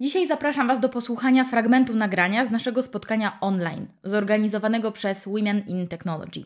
Dzisiaj 0.00 0.26
zapraszam 0.26 0.68
Was 0.68 0.80
do 0.80 0.88
posłuchania 0.88 1.44
fragmentu 1.44 1.94
nagrania 1.94 2.44
z 2.44 2.50
naszego 2.50 2.82
spotkania 2.82 3.38
online, 3.40 3.86
zorganizowanego 4.04 4.92
przez 4.92 5.24
Women 5.24 5.62
in 5.66 5.88
Technology. 5.88 6.44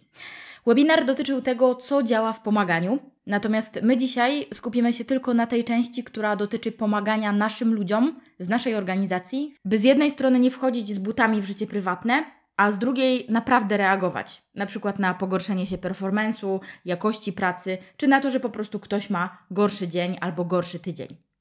Webinar 0.66 1.04
dotyczył 1.04 1.42
tego, 1.42 1.74
co 1.74 2.02
działa 2.02 2.32
w 2.32 2.40
pomaganiu, 2.40 2.98
natomiast 3.26 3.80
my 3.82 3.96
dzisiaj 3.96 4.46
skupimy 4.54 4.92
się 4.92 5.04
tylko 5.04 5.34
na 5.34 5.46
tej 5.46 5.64
części, 5.64 6.04
która 6.04 6.36
dotyczy 6.36 6.72
pomagania 6.72 7.32
naszym 7.32 7.74
ludziom 7.74 8.20
z 8.38 8.48
naszej 8.48 8.74
organizacji, 8.74 9.54
by 9.64 9.78
z 9.78 9.84
jednej 9.84 10.10
strony 10.10 10.40
nie 10.40 10.50
wchodzić 10.50 10.94
z 10.94 10.98
butami 10.98 11.40
w 11.40 11.46
życie 11.46 11.66
prywatne, 11.66 12.24
a 12.56 12.70
z 12.70 12.78
drugiej 12.78 13.26
naprawdę 13.28 13.76
reagować, 13.76 14.42
na 14.54 14.66
przykład 14.66 14.98
na 14.98 15.14
pogorszenie 15.14 15.66
się 15.66 15.78
performance'u, 15.78 16.60
jakości 16.84 17.32
pracy, 17.32 17.78
czy 17.96 18.08
na 18.08 18.20
to, 18.20 18.30
że 18.30 18.40
po 18.40 18.50
prostu 18.50 18.80
ktoś 18.80 19.10
ma 19.10 19.38
gorszy 19.50 19.88
dzień 19.88 20.16
albo 20.20 20.44
gorszy 20.44 20.78
tydzień. 20.78 21.33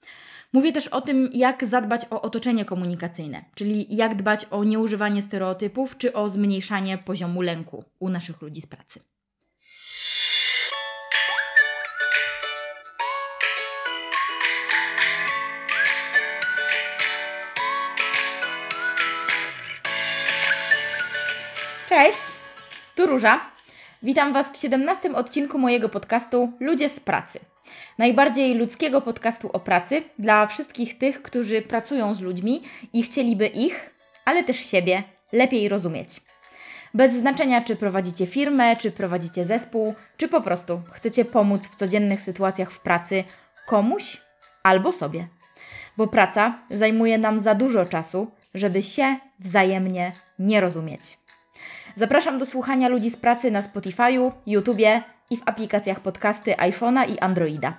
Mówię 0.53 0.71
też 0.71 0.87
o 0.87 1.01
tym, 1.01 1.29
jak 1.33 1.65
zadbać 1.65 2.05
o 2.09 2.21
otoczenie 2.21 2.65
komunikacyjne, 2.65 3.45
czyli 3.55 3.95
jak 3.95 4.15
dbać 4.15 4.45
o 4.51 4.63
nieużywanie 4.63 5.21
stereotypów 5.21 5.97
czy 5.97 6.13
o 6.13 6.29
zmniejszanie 6.29 6.97
poziomu 6.97 7.41
lęku 7.41 7.83
u 7.99 8.09
naszych 8.09 8.41
ludzi 8.41 8.61
z 8.61 8.67
pracy. 8.67 8.99
Cześć, 21.89 22.21
tu 22.95 23.05
Róża. 23.05 23.39
Witam 24.03 24.33
Was 24.33 24.51
w 24.51 24.57
17 24.57 25.15
odcinku 25.15 25.59
mojego 25.59 25.89
podcastu 25.89 26.51
Ludzie 26.59 26.89
z 26.89 26.99
pracy. 26.99 27.52
Najbardziej 27.97 28.55
ludzkiego 28.55 29.01
podcastu 29.01 29.49
o 29.53 29.59
pracy 29.59 30.03
dla 30.19 30.47
wszystkich 30.47 30.97
tych, 30.97 31.21
którzy 31.21 31.61
pracują 31.61 32.15
z 32.15 32.21
ludźmi 32.21 32.63
i 32.93 33.03
chcieliby 33.03 33.47
ich, 33.47 33.89
ale 34.25 34.43
też 34.43 34.57
siebie 34.57 35.03
lepiej 35.33 35.69
rozumieć. 35.69 36.21
Bez 36.93 37.13
znaczenia, 37.13 37.61
czy 37.61 37.75
prowadzicie 37.75 38.25
firmę, 38.25 38.75
czy 38.75 38.91
prowadzicie 38.91 39.45
zespół, 39.45 39.95
czy 40.17 40.27
po 40.27 40.41
prostu 40.41 40.81
chcecie 40.91 41.25
pomóc 41.25 41.61
w 41.67 41.75
codziennych 41.75 42.21
sytuacjach 42.21 42.71
w 42.71 42.79
pracy 42.79 43.23
komuś 43.67 44.21
albo 44.63 44.91
sobie. 44.91 45.27
Bo 45.97 46.07
praca 46.07 46.59
zajmuje 46.69 47.17
nam 47.17 47.39
za 47.39 47.55
dużo 47.55 47.85
czasu, 47.85 48.31
żeby 48.53 48.83
się 48.83 49.17
wzajemnie 49.39 50.11
nie 50.39 50.61
rozumieć. 50.61 51.22
Zapraszam 51.95 52.39
do 52.39 52.45
słuchania 52.45 52.89
ludzi 52.89 53.09
z 53.09 53.17
pracy 53.17 53.51
na 53.51 53.61
Spotify'u, 53.61 54.31
YouTubie 54.47 55.01
i 55.29 55.37
w 55.37 55.41
aplikacjach 55.45 55.99
podcasty 55.99 56.51
iPhone'a 56.51 57.09
i 57.09 57.19
Androida. 57.19 57.73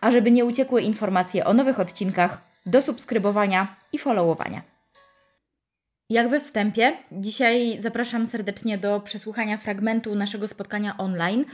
A 0.00 0.10
żeby 0.10 0.30
nie 0.30 0.44
uciekły 0.44 0.82
informacje 0.82 1.44
o 1.44 1.54
nowych 1.54 1.80
odcinkach, 1.80 2.40
do 2.66 2.82
subskrybowania 2.82 3.76
i 3.92 3.98
followowania. 3.98 4.62
Jak 6.10 6.28
we 6.28 6.40
wstępie, 6.40 6.92
dzisiaj 7.12 7.76
zapraszam 7.80 8.26
serdecznie 8.26 8.78
do 8.78 9.00
przesłuchania 9.00 9.56
fragmentu 9.56 10.14
naszego 10.14 10.48
spotkania 10.48 10.96
online 10.98 11.44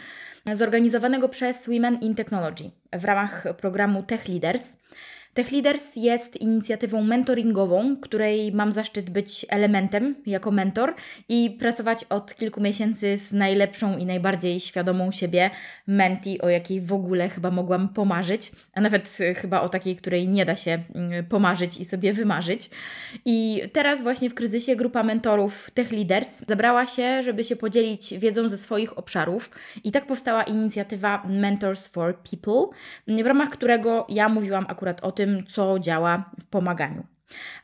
zorganizowanego 0.53 1.29
przez 1.29 1.67
Women 1.67 1.99
in 2.01 2.15
Technology 2.15 2.71
w 2.93 3.05
ramach 3.05 3.45
programu 3.57 4.03
Tech 4.03 4.29
Leaders. 4.29 4.77
Tech 5.37 5.53
Leaders 5.53 5.97
jest 5.97 6.37
inicjatywą 6.37 7.03
mentoringową, 7.03 7.97
której 7.97 8.53
mam 8.53 8.73
zaszczyt 8.73 9.11
być 9.11 9.47
elementem 9.49 10.15
jako 10.27 10.51
mentor 10.51 10.95
i 11.29 11.57
pracować 11.59 12.05
od 12.05 12.35
kilku 12.35 12.61
miesięcy 12.61 13.17
z 13.17 13.33
najlepszą 13.33 13.99
i 13.99 14.07
najbardziej 14.07 14.61
świadomą 14.61 15.13
siebie 15.13 15.51
menti, 15.87 16.41
o 16.41 16.49
jakiej 16.49 16.81
w 16.81 16.93
ogóle 16.93 17.29
chyba 17.29 17.51
mogłam 17.51 17.89
pomarzyć, 17.89 18.53
a 18.75 18.81
nawet 18.81 19.19
chyba 19.37 19.61
o 19.61 19.69
takiej, 19.69 19.97
której 19.97 20.29
nie 20.29 20.45
da 20.45 20.57
się 20.57 20.79
mm, 20.95 21.25
pomarzyć 21.25 21.77
i 21.77 21.85
sobie 21.85 22.13
wymarzyć. 22.13 22.71
I 23.25 23.63
teraz 23.73 24.03
właśnie 24.03 24.31
w 24.31 24.35
kryzysie 24.35 24.77
grupa 24.77 25.03
mentorów 25.03 25.71
Tech 25.71 25.93
Leaders 25.93 26.43
zabrała 26.49 26.87
się, 26.87 27.23
żeby 27.23 27.45
się 27.45 27.57
podzielić 27.57 28.19
wiedzą 28.19 28.49
ze 28.49 28.57
swoich 28.57 28.99
obszarów 28.99 29.51
i 29.85 29.93
tak 29.93 30.07
powstała 30.07 30.43
inicjatywa 30.43 31.23
Mentors 31.29 31.87
for 31.87 32.19
People, 32.19 32.79
w 33.23 33.27
ramach 33.27 33.51
którego 33.51 34.07
ja 34.09 34.29
mówiłam 34.29 34.67
akurat 34.69 35.05
o 35.05 35.13
tym, 35.13 35.26
tym, 35.27 35.47
co 35.47 35.79
działa 35.79 36.31
w 36.41 36.47
pomaganiu. 36.47 37.07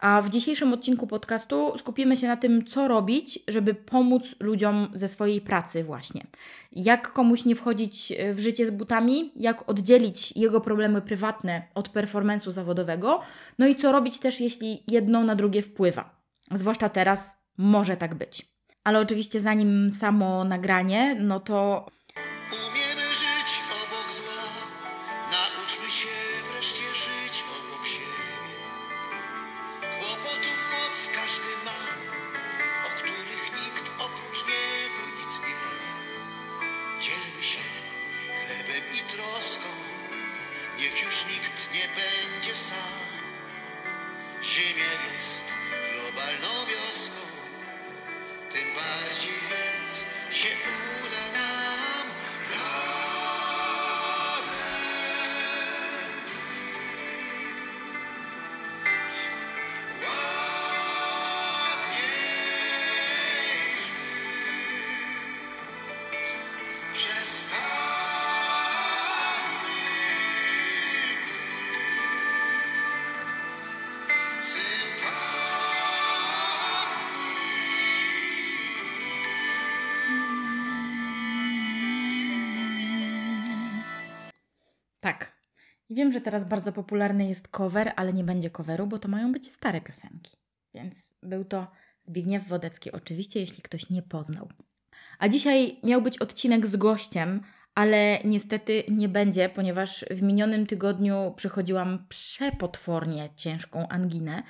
A 0.01 0.23
w 0.23 0.31
dzisiejszym 0.31 0.73
odcinku 0.73 1.07
podcastu 1.07 1.79
skupimy 1.79 2.17
się 2.17 2.27
na 2.27 2.37
tym, 2.37 2.67
co 2.67 2.89
robić, 2.89 3.39
żeby 3.49 3.75
pomóc 3.75 4.23
ludziom 4.41 4.89
ze 4.95 5.09
swojej 5.09 5.41
pracy, 5.41 5.85
właśnie. 5.85 6.27
Jak 6.73 7.13
komuś 7.13 7.45
nie 7.45 7.55
wchodzić 7.57 8.13
w 8.35 8.39
życie 8.39 8.67
z 8.67 8.71
butami, 8.71 9.33
jak 9.37 9.69
oddzielić 9.69 10.37
jego 10.37 10.61
problemy 10.61 11.01
prywatne 11.03 11.63
od 11.75 11.89
performance'u 11.89 12.53
zawodowego, 12.53 13.21
no 13.59 13.67
i 13.67 13.77
co 13.77 13.93
robić 13.93 14.19
też, 14.19 14.41
jeśli 14.41 14.83
jedno 14.89 15.25
na 15.25 15.35
drugie 15.35 15.63
wpływa. 15.63 16.23
Zwłaszcza 16.55 16.89
teraz 16.89 17.37
może 17.59 17.97
tak 17.97 18.15
być. 18.15 18.53
Ale 18.85 19.01
oczywiście, 19.01 19.41
zanim 19.41 19.91
samo 19.91 20.45
nagranie, 20.45 21.17
no 21.21 21.41
to 21.41 21.87
Wiem, 85.93 86.13
że 86.13 86.21
teraz 86.21 86.45
bardzo 86.45 86.73
popularny 86.73 87.29
jest 87.29 87.49
cover, 87.49 87.93
ale 87.97 88.13
nie 88.13 88.25
będzie 88.25 88.51
coveru, 88.51 88.87
bo 88.87 88.99
to 88.99 89.09
mają 89.09 89.33
być 89.33 89.51
stare 89.51 89.81
piosenki. 89.81 90.37
Więc 90.75 91.09
był 91.23 91.45
to 91.45 91.67
Zbigniew 92.03 92.49
Wodecki, 92.49 92.93
oczywiście, 92.93 93.41
jeśli 93.41 93.63
ktoś 93.63 93.91
nie 93.91 94.03
poznał. 94.03 94.49
A 95.19 95.29
dzisiaj 95.29 95.77
miał 95.83 96.03
być 96.03 96.19
odcinek 96.19 96.67
z 96.67 96.77
gościem, 96.77 97.41
ale 97.75 98.19
niestety 98.25 98.83
nie 98.89 99.09
będzie, 99.09 99.49
ponieważ 99.49 100.05
w 100.11 100.23
minionym 100.23 100.67
tygodniu 100.67 101.35
przechodziłam 101.37 102.07
przepotwornie 102.09 103.29
ciężką 103.37 103.89
anginę 103.89 104.43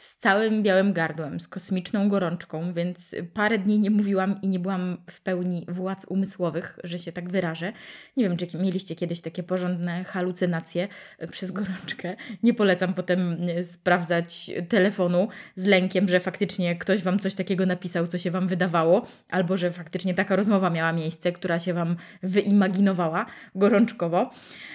z 0.00 0.16
całym 0.16 0.62
białym 0.62 0.92
gardłem, 0.92 1.40
z 1.40 1.48
kosmiczną 1.48 2.08
gorączką, 2.08 2.72
więc 2.72 3.14
parę 3.34 3.58
dni 3.58 3.78
nie 3.78 3.90
mówiłam 3.90 4.40
i 4.42 4.48
nie 4.48 4.58
byłam 4.58 4.96
w 5.10 5.20
pełni 5.20 5.66
władz 5.68 6.04
umysłowych, 6.08 6.78
że 6.84 6.98
się 6.98 7.12
tak 7.12 7.28
wyrażę. 7.28 7.72
Nie 8.16 8.24
wiem, 8.24 8.36
czy 8.36 8.58
mieliście 8.58 8.96
kiedyś 8.96 9.20
takie 9.20 9.42
porządne 9.42 10.04
halucynacje 10.04 10.88
przez 11.30 11.50
gorączkę. 11.50 12.16
Nie 12.42 12.54
polecam 12.54 12.94
potem 12.94 13.36
e, 13.48 13.64
sprawdzać 13.64 14.50
telefonu 14.68 15.28
z 15.56 15.64
lękiem, 15.64 16.08
że 16.08 16.20
faktycznie 16.20 16.76
ktoś 16.76 17.02
Wam 17.02 17.18
coś 17.18 17.34
takiego 17.34 17.66
napisał, 17.66 18.06
co 18.06 18.18
się 18.18 18.30
Wam 18.30 18.48
wydawało, 18.48 19.06
albo 19.30 19.56
że 19.56 19.72
faktycznie 19.72 20.14
taka 20.14 20.36
rozmowa 20.36 20.70
miała 20.70 20.92
miejsce, 20.92 21.32
która 21.32 21.58
się 21.58 21.74
Wam 21.74 21.96
wyimaginowała 22.22 23.26
gorączkowo. 23.54 24.30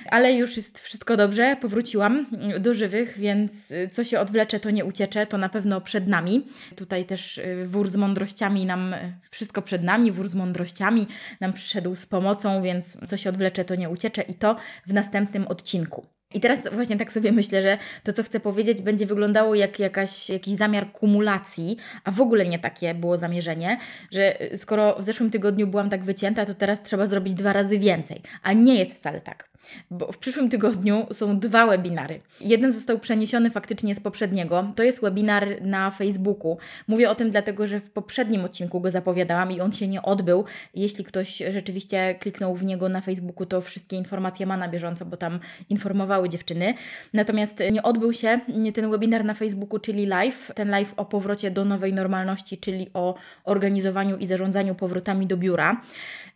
Ale 0.09 0.33
już 0.33 0.57
jest 0.57 0.79
wszystko 0.79 1.17
dobrze, 1.17 1.57
powróciłam 1.61 2.25
do 2.59 2.73
żywych, 2.73 3.17
więc 3.17 3.73
co 3.91 4.03
się 4.03 4.19
odwlecze, 4.19 4.59
to 4.59 4.71
nie 4.71 4.85
uciecze 4.85 5.14
to 5.25 5.37
na 5.37 5.49
pewno 5.49 5.81
przed 5.81 6.07
nami. 6.07 6.47
Tutaj 6.75 7.05
też 7.05 7.37
y, 7.37 7.63
wór 7.65 7.89
z 7.89 7.95
mądrościami 7.95 8.65
nam, 8.65 8.93
y, 8.93 9.19
wszystko 9.31 9.61
przed 9.61 9.83
nami, 9.83 10.11
wór 10.11 10.27
z 10.27 10.35
mądrościami 10.35 11.07
nam 11.39 11.53
przyszedł 11.53 11.95
z 11.95 12.05
pomocą, 12.05 12.63
więc 12.63 12.97
co 13.07 13.17
się 13.17 13.29
odwlecze, 13.29 13.65
to 13.65 13.75
nie 13.75 13.89
uciecze 13.89 14.21
i 14.21 14.33
to 14.33 14.55
w 14.85 14.93
następnym 14.93 15.47
odcinku. 15.47 16.05
I 16.33 16.39
teraz 16.39 16.73
właśnie 16.73 16.97
tak 16.97 17.11
sobie 17.11 17.31
myślę, 17.31 17.61
że 17.61 17.77
to, 18.03 18.13
co 18.13 18.23
chcę 18.23 18.39
powiedzieć, 18.39 18.81
będzie 18.81 19.05
wyglądało 19.05 19.55
jak 19.55 19.79
jakaś, 19.79 20.29
jakiś 20.29 20.55
zamiar 20.55 20.91
kumulacji, 20.91 21.77
a 22.03 22.11
w 22.11 22.21
ogóle 22.21 22.45
nie 22.45 22.59
takie 22.59 22.93
było 22.93 23.17
zamierzenie, 23.17 23.77
że 24.11 24.53
y, 24.53 24.57
skoro 24.57 24.95
w 24.99 25.03
zeszłym 25.03 25.31
tygodniu 25.31 25.67
byłam 25.67 25.89
tak 25.89 26.03
wycięta, 26.03 26.45
to 26.45 26.53
teraz 26.53 26.83
trzeba 26.83 27.07
zrobić 27.07 27.33
dwa 27.33 27.53
razy 27.53 27.79
więcej. 27.79 28.21
A 28.43 28.53
nie 28.53 28.79
jest 28.79 28.93
wcale 28.93 29.21
tak 29.21 29.54
bo 29.91 30.11
w 30.11 30.17
przyszłym 30.17 30.49
tygodniu 30.49 31.07
są 31.11 31.39
dwa 31.39 31.67
webinary. 31.67 32.19
Jeden 32.41 32.71
został 32.71 32.99
przeniesiony 32.99 33.49
faktycznie 33.49 33.95
z 33.95 33.99
poprzedniego. 33.99 34.73
To 34.75 34.83
jest 34.83 35.01
webinar 35.01 35.47
na 35.61 35.91
Facebooku. 35.91 36.57
Mówię 36.87 37.09
o 37.09 37.15
tym 37.15 37.31
dlatego, 37.31 37.67
że 37.67 37.79
w 37.79 37.89
poprzednim 37.89 38.45
odcinku 38.45 38.81
go 38.81 38.91
zapowiadałam 38.91 39.51
i 39.51 39.61
on 39.61 39.71
się 39.71 39.87
nie 39.87 40.01
odbył. 40.01 40.45
Jeśli 40.73 41.03
ktoś 41.03 41.43
rzeczywiście 41.49 42.15
kliknął 42.19 42.55
w 42.55 42.63
niego 42.63 42.89
na 42.89 43.01
Facebooku, 43.01 43.45
to 43.45 43.61
wszystkie 43.61 43.97
informacje 43.97 44.45
ma 44.45 44.57
na 44.57 44.69
bieżąco, 44.69 45.05
bo 45.05 45.17
tam 45.17 45.39
informowały 45.69 46.29
dziewczyny. 46.29 46.73
Natomiast 47.13 47.59
nie 47.71 47.83
odbył 47.83 48.13
się 48.13 48.39
ten 48.73 48.91
webinar 48.91 49.25
na 49.25 49.33
Facebooku, 49.33 49.79
czyli 49.79 50.05
live. 50.05 50.51
Ten 50.55 50.69
live 50.69 50.93
o 50.97 51.05
powrocie 51.05 51.51
do 51.51 51.65
nowej 51.65 51.93
normalności, 51.93 52.57
czyli 52.57 52.89
o 52.93 53.15
organizowaniu 53.43 54.17
i 54.17 54.25
zarządzaniu 54.25 54.75
powrotami 54.75 55.27
do 55.27 55.37
biura. 55.37 55.81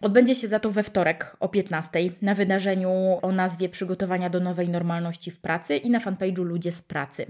Odbędzie 0.01 0.35
się 0.35 0.47
za 0.47 0.59
to 0.59 0.71
we 0.71 0.83
wtorek 0.83 1.37
o 1.39 1.49
15 1.49 1.99
na 2.21 2.35
wydarzeniu 2.35 3.18
o 3.21 3.31
nazwie 3.31 3.69
Przygotowania 3.69 4.29
do 4.29 4.39
nowej 4.39 4.69
normalności 4.69 5.31
w 5.31 5.39
pracy 5.39 5.77
i 5.77 5.89
na 5.89 5.99
fanpage'u 5.99 6.43
Ludzie 6.43 6.71
z 6.71 6.81
pracy. 6.81 7.25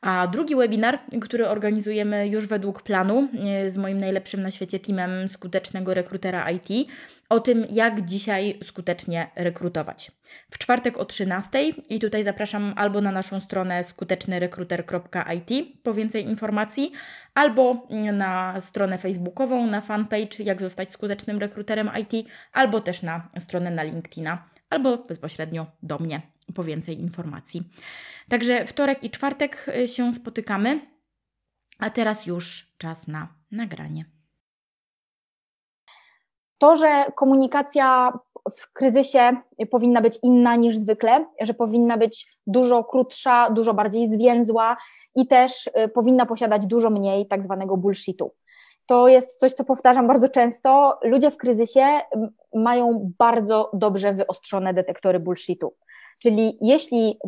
A 0.00 0.26
drugi 0.26 0.56
webinar, 0.56 0.98
który 1.20 1.48
organizujemy 1.48 2.28
już 2.28 2.46
według 2.46 2.82
planu 2.82 3.28
e, 3.44 3.70
z 3.70 3.76
moim 3.76 3.98
najlepszym 3.98 4.42
na 4.42 4.50
świecie 4.50 4.80
teamem 4.80 5.28
skutecznego 5.28 5.94
rekrutera 5.94 6.50
IT, 6.50 6.88
o 7.28 7.40
tym, 7.40 7.66
jak 7.70 8.04
dzisiaj 8.04 8.58
skutecznie 8.62 9.30
rekrutować. 9.36 10.10
W 10.50 10.58
czwartek 10.58 10.98
o 10.98 11.04
13 11.04 11.58
i 11.90 12.00
tutaj 12.00 12.24
zapraszam 12.24 12.72
albo 12.76 13.00
na 13.00 13.12
naszą 13.12 13.40
stronę 13.40 13.84
skutecznyrekruter.it 13.84 15.66
po 15.82 15.94
więcej 15.94 16.24
informacji, 16.24 16.92
albo 17.34 17.86
na 18.12 18.60
stronę 18.60 18.98
facebookową, 18.98 19.66
na 19.66 19.80
fanpage 19.80 20.44
jak 20.44 20.60
zostać 20.60 20.90
skutecznym 20.90 21.38
rekruterem 21.38 21.90
IT, 22.00 22.28
albo 22.52 22.80
też 22.80 23.02
na 23.02 23.28
stronę 23.38 23.70
na 23.70 23.82
LinkedIna 23.82 24.48
albo 24.70 24.98
bezpośrednio 24.98 25.66
do 25.82 25.98
mnie 25.98 26.22
po 26.54 26.64
więcej 26.64 27.00
informacji. 27.00 27.62
Także 28.28 28.66
wtorek 28.66 29.04
i 29.04 29.10
czwartek 29.10 29.66
y, 29.68 29.88
się 29.88 30.12
spotykamy, 30.12 30.80
a 31.78 31.90
teraz 31.90 32.26
już 32.26 32.74
czas 32.78 33.08
na 33.08 33.28
nagranie. 33.50 34.04
To, 36.58 36.76
że 36.76 37.04
komunikacja 37.16 38.12
w 38.58 38.72
kryzysie 38.72 39.36
powinna 39.70 40.00
być 40.00 40.18
inna 40.22 40.56
niż 40.56 40.76
zwykle, 40.76 41.26
że 41.40 41.54
powinna 41.54 41.96
być 41.96 42.38
dużo 42.46 42.84
krótsza, 42.84 43.50
dużo 43.50 43.74
bardziej 43.74 44.08
zwięzła 44.08 44.76
i 45.14 45.26
też 45.26 45.66
y, 45.66 45.88
powinna 45.88 46.26
posiadać 46.26 46.66
dużo 46.66 46.90
mniej 46.90 47.26
tak 47.26 47.44
zwanego 47.44 47.76
bullshitu 47.76 48.34
to 48.88 49.08
jest 49.08 49.36
coś, 49.36 49.52
co 49.52 49.64
powtarzam 49.64 50.06
bardzo 50.06 50.28
często. 50.28 50.98
Ludzie 51.02 51.30
w 51.30 51.36
kryzysie 51.36 51.86
mają 52.54 53.12
bardzo 53.18 53.70
dobrze 53.72 54.14
wyostrzone 54.14 54.74
detektory 54.74 55.20
bullshitu. 55.20 55.74
Czyli 56.18 56.58
jeśli 56.60 57.18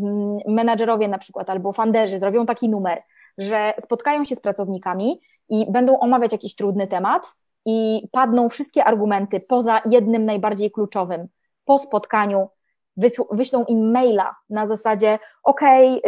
menadżerowie 0.49 1.09
na 1.09 1.19
przykład 1.19 1.51
albo 1.51 1.73
funderzy 1.73 2.19
zrobią 2.19 2.47
taki 2.47 2.69
numer, 2.69 3.03
że 3.39 3.75
spotkają 3.81 4.25
się 4.25 4.37
z 4.37 4.41
pracownikami 4.41 5.21
i 5.49 5.73
będą 5.73 5.99
omawiać 5.99 6.33
jakiś 6.33 6.55
trudny 6.55 6.87
temat 6.87 7.35
i 7.67 8.09
padną 8.12 8.49
wszystkie 8.49 8.85
argumenty 8.85 9.41
poza 9.41 9.83
jednym 9.85 10.25
najbardziej 10.25 10.71
kluczowym, 10.71 11.29
po 11.65 11.79
spotkaniu 11.79 12.49
wyślą 13.33 13.65
im 13.65 13.91
maila 13.91 14.37
na 14.51 14.67
zasadzie 14.67 15.19
ok, 15.43 15.61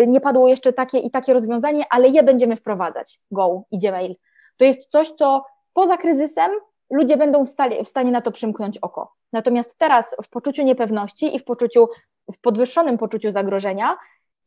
nie 0.07 0.21
padło 0.21 0.49
jeszcze 0.49 0.73
takie 0.73 0.99
i 0.99 1.11
takie 1.11 1.33
rozwiązanie, 1.33 1.85
ale 1.91 2.09
je 2.09 2.23
będziemy 2.23 2.57
wprowadzać. 2.57 3.21
Go, 3.31 3.63
idzie 3.71 3.93
mail 3.93 4.17
to 4.57 4.65
jest 4.65 4.91
coś, 4.91 5.11
co 5.11 5.45
poza 5.73 5.97
kryzysem 5.97 6.51
ludzie 6.91 7.17
będą 7.17 7.45
w, 7.47 7.49
stanie, 7.49 7.85
w 7.85 7.89
stanie 7.89 8.13
na 8.13 8.21
to 8.21 8.33
przymknąć 8.33 8.79
oko. 8.79 9.13
Natomiast 9.33 9.79
teraz 9.79 10.17
w 10.25 10.29
poczuciu 10.29 10.63
niepewności 10.63 11.37
i 11.37 11.39
w 11.39 11.45
poczuciu, 11.45 11.89
w 12.33 12.41
podwyższonym 12.41 12.99
poczuciu 12.99 13.33
zagrożenia 13.33 13.97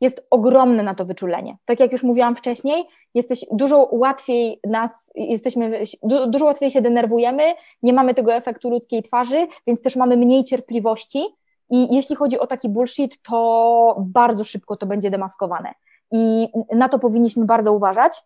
jest 0.02 0.22
ogromne 0.32 0.84
na 0.84 0.96
to 0.96 1.06
wyczulenie. 1.06 1.58
Tak 1.66 1.80
jak 1.80 1.92
już 1.92 2.04
mówiłam 2.04 2.36
wcześniej, 2.36 2.86
jesteś 3.14 3.46
dużo 3.52 3.90
łatwiej 3.92 4.60
nas, 4.68 4.92
jesteśmy, 5.16 5.84
dużo 6.28 6.46
łatwiej 6.46 6.72
się 6.72 6.82
denerwujemy, 6.82 7.44
nie 7.84 7.94
mamy 7.94 8.14
tego 8.14 8.34
efektu 8.34 8.70
ludzkiej 8.70 9.04
twarzy, 9.04 9.48
więc 9.68 9.82
też 9.82 9.96
mamy 9.96 10.18
mniej 10.18 10.44
cierpliwości 10.44 11.26
i 11.70 11.96
jeśli 11.96 12.16
chodzi 12.16 12.40
o 12.40 12.48
taki 12.48 12.70
bullshit, 12.70 13.22
to 13.22 13.96
bardzo 14.00 14.44
szybko 14.44 14.76
to 14.76 14.86
będzie 14.86 15.10
demaskowane. 15.10 15.74
I 16.12 16.48
na 16.76 16.90
to 16.90 17.00
powinniśmy 17.00 17.46
bardzo 17.46 17.74
uważać. 17.74 18.24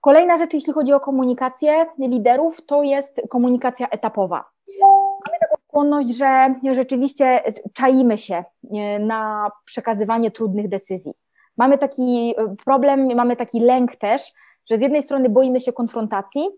Kolejna 0.00 0.38
rzecz, 0.38 0.54
jeśli 0.54 0.72
chodzi 0.72 0.92
o 0.92 1.00
komunikację 1.00 1.86
liderów, 1.98 2.66
to 2.66 2.82
jest 2.82 3.20
komunikacja 3.28 3.88
etapowa. 3.88 4.44
Mamy 4.80 5.38
taką 5.40 5.54
skłonność, 5.68 6.08
że 6.08 6.54
rzeczywiście 6.72 7.42
czaimy 7.72 8.18
się 8.18 8.44
e, 8.74 8.98
na 8.98 9.50
przekazywanie 9.64 10.30
trudnych 10.30 10.68
decyzji. 10.68 11.12
Mamy 11.56 11.78
taki 11.78 12.34
e, 12.38 12.56
problem, 12.64 13.16
mamy 13.16 13.36
taki 13.36 13.60
lęk 13.60 13.96
też, 13.96 14.32
że 14.70 14.78
z 14.78 14.80
jednej 14.80 15.02
strony 15.02 15.28
boimy 15.28 15.60
się 15.60 15.72
konfrontacji 15.72 16.48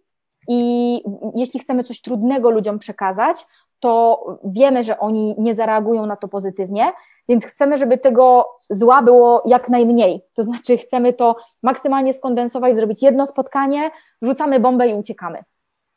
i 0.48 1.02
jeśli 1.34 1.60
chcemy 1.60 1.84
coś 1.84 2.00
trudnego 2.00 2.50
ludziom 2.50 2.78
przekazać, 2.78 3.46
to 3.80 4.24
wiemy, 4.44 4.82
że 4.82 4.98
oni 4.98 5.34
nie 5.38 5.54
zareagują 5.54 6.06
na 6.06 6.16
to 6.16 6.28
pozytywnie, 6.28 6.92
więc 7.28 7.44
chcemy, 7.44 7.76
żeby 7.76 7.98
tego 7.98 8.46
zła 8.70 9.02
było 9.02 9.42
jak 9.46 9.68
najmniej. 9.68 10.24
To 10.34 10.42
znaczy, 10.42 10.78
chcemy 10.78 11.12
to 11.12 11.36
maksymalnie 11.62 12.14
skondensować, 12.14 12.76
zrobić 12.76 13.02
jedno 13.02 13.26
spotkanie, 13.26 13.90
rzucamy 14.22 14.60
bombę 14.60 14.88
i 14.88 14.94
uciekamy. 14.94 15.44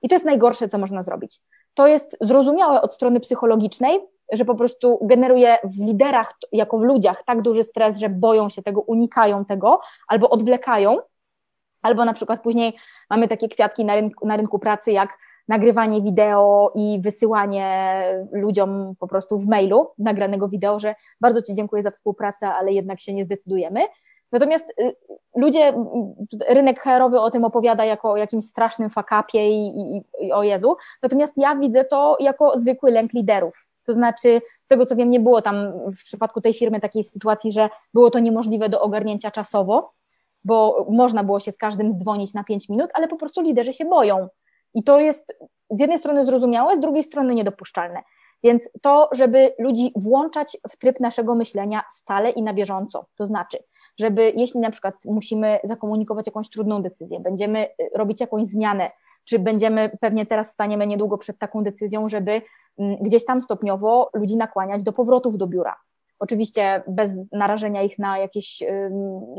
I 0.01 0.09
to 0.09 0.15
jest 0.15 0.25
najgorsze, 0.25 0.69
co 0.69 0.77
można 0.77 1.03
zrobić. 1.03 1.41
To 1.73 1.87
jest 1.87 2.17
zrozumiałe 2.21 2.81
od 2.81 2.93
strony 2.93 3.19
psychologicznej, 3.19 3.99
że 4.31 4.45
po 4.45 4.55
prostu 4.55 4.99
generuje 5.01 5.57
w 5.63 5.79
liderach, 5.79 6.33
jako 6.51 6.77
w 6.77 6.83
ludziach, 6.83 7.23
tak 7.25 7.41
duży 7.41 7.63
stres, 7.63 7.97
że 7.97 8.09
boją 8.09 8.49
się 8.49 8.63
tego, 8.63 8.81
unikają 8.81 9.45
tego 9.45 9.79
albo 10.07 10.29
odwlekają, 10.29 10.97
albo 11.81 12.05
na 12.05 12.13
przykład 12.13 12.41
później 12.41 12.75
mamy 13.09 13.27
takie 13.27 13.49
kwiatki 13.49 13.85
na 13.85 13.95
rynku, 13.95 14.27
na 14.27 14.37
rynku 14.37 14.59
pracy, 14.59 14.91
jak 14.91 15.17
nagrywanie 15.47 16.01
wideo 16.01 16.71
i 16.75 16.99
wysyłanie 17.01 18.03
ludziom 18.31 18.93
po 18.99 19.07
prostu 19.07 19.39
w 19.39 19.47
mailu 19.47 19.87
nagranego 19.97 20.49
wideo, 20.49 20.79
że 20.79 20.95
bardzo 21.21 21.41
Ci 21.41 21.53
dziękuję 21.53 21.83
za 21.83 21.91
współpracę, 21.91 22.47
ale 22.47 22.73
jednak 22.73 23.01
się 23.01 23.13
nie 23.13 23.25
zdecydujemy. 23.25 23.79
Natomiast 24.31 24.73
y, 24.79 24.95
ludzie, 25.35 25.73
rynek 26.49 26.79
HR-owy 26.79 27.19
o 27.19 27.31
tym 27.31 27.45
opowiada 27.45 27.85
jako 27.85 28.11
o 28.11 28.17
jakimś 28.17 28.45
strasznym 28.45 28.89
fakapie 28.89 29.49
i, 29.49 29.67
i, 29.67 30.03
i 30.25 30.31
o 30.31 30.43
Jezu, 30.43 30.75
natomiast 31.03 31.33
ja 31.37 31.55
widzę 31.55 31.85
to 31.85 32.17
jako 32.19 32.59
zwykły 32.59 32.91
lęk 32.91 33.13
liderów. 33.13 33.69
To 33.85 33.93
znaczy, 33.93 34.41
z 34.61 34.67
tego 34.67 34.85
co 34.85 34.95
wiem, 34.95 35.09
nie 35.09 35.19
było 35.19 35.41
tam 35.41 35.71
w 35.99 36.03
przypadku 36.03 36.41
tej 36.41 36.53
firmy 36.53 36.79
takiej 36.79 37.03
sytuacji, 37.03 37.51
że 37.51 37.69
było 37.93 38.11
to 38.11 38.19
niemożliwe 38.19 38.69
do 38.69 38.81
ogarnięcia 38.81 39.31
czasowo, 39.31 39.93
bo 40.43 40.87
można 40.89 41.23
było 41.23 41.39
się 41.39 41.51
z 41.51 41.57
każdym 41.57 41.93
zdzwonić 41.93 42.33
na 42.33 42.43
5 42.43 42.69
minut, 42.69 42.89
ale 42.93 43.07
po 43.07 43.17
prostu 43.17 43.41
liderzy 43.41 43.73
się 43.73 43.85
boją. 43.85 44.27
I 44.75 44.83
to 44.83 44.99
jest 44.99 45.33
z 45.69 45.79
jednej 45.79 45.99
strony 45.99 46.25
zrozumiałe, 46.25 46.75
z 46.75 46.79
drugiej 46.79 47.03
strony 47.03 47.35
niedopuszczalne. 47.35 48.03
Więc 48.43 48.69
to, 48.81 49.09
żeby 49.11 49.53
ludzi 49.59 49.91
włączać 49.95 50.57
w 50.69 50.77
tryb 50.77 50.99
naszego 50.99 51.35
myślenia 51.35 51.83
stale 51.91 52.29
i 52.29 52.43
na 52.43 52.53
bieżąco, 52.53 53.05
to 53.15 53.27
znaczy, 53.27 53.57
żeby 53.99 54.33
jeśli 54.35 54.59
na 54.59 54.69
przykład 54.69 54.95
musimy 55.05 55.59
zakomunikować 55.63 56.27
jakąś 56.27 56.49
trudną 56.49 56.81
decyzję, 56.81 57.19
będziemy 57.19 57.65
y, 57.65 57.69
robić 57.95 58.21
jakąś 58.21 58.47
zmianę 58.47 58.91
czy 59.25 59.39
będziemy, 59.39 59.97
pewnie 60.01 60.25
teraz 60.25 60.51
staniemy 60.51 60.87
niedługo 60.87 61.17
przed 61.17 61.39
taką 61.39 61.63
decyzją, 61.63 62.09
żeby 62.09 62.41
mm, 62.77 62.97
gdzieś 63.01 63.25
tam 63.25 63.41
stopniowo 63.41 64.09
ludzi 64.13 64.37
nakłaniać 64.37 64.83
do 64.83 64.93
powrotów 64.93 65.37
do 65.37 65.47
biura. 65.47 65.75
Oczywiście 66.19 66.83
bez 66.87 67.11
narażenia 67.31 67.81
ich 67.81 67.99
na 67.99 68.17
jakieś 68.17 68.63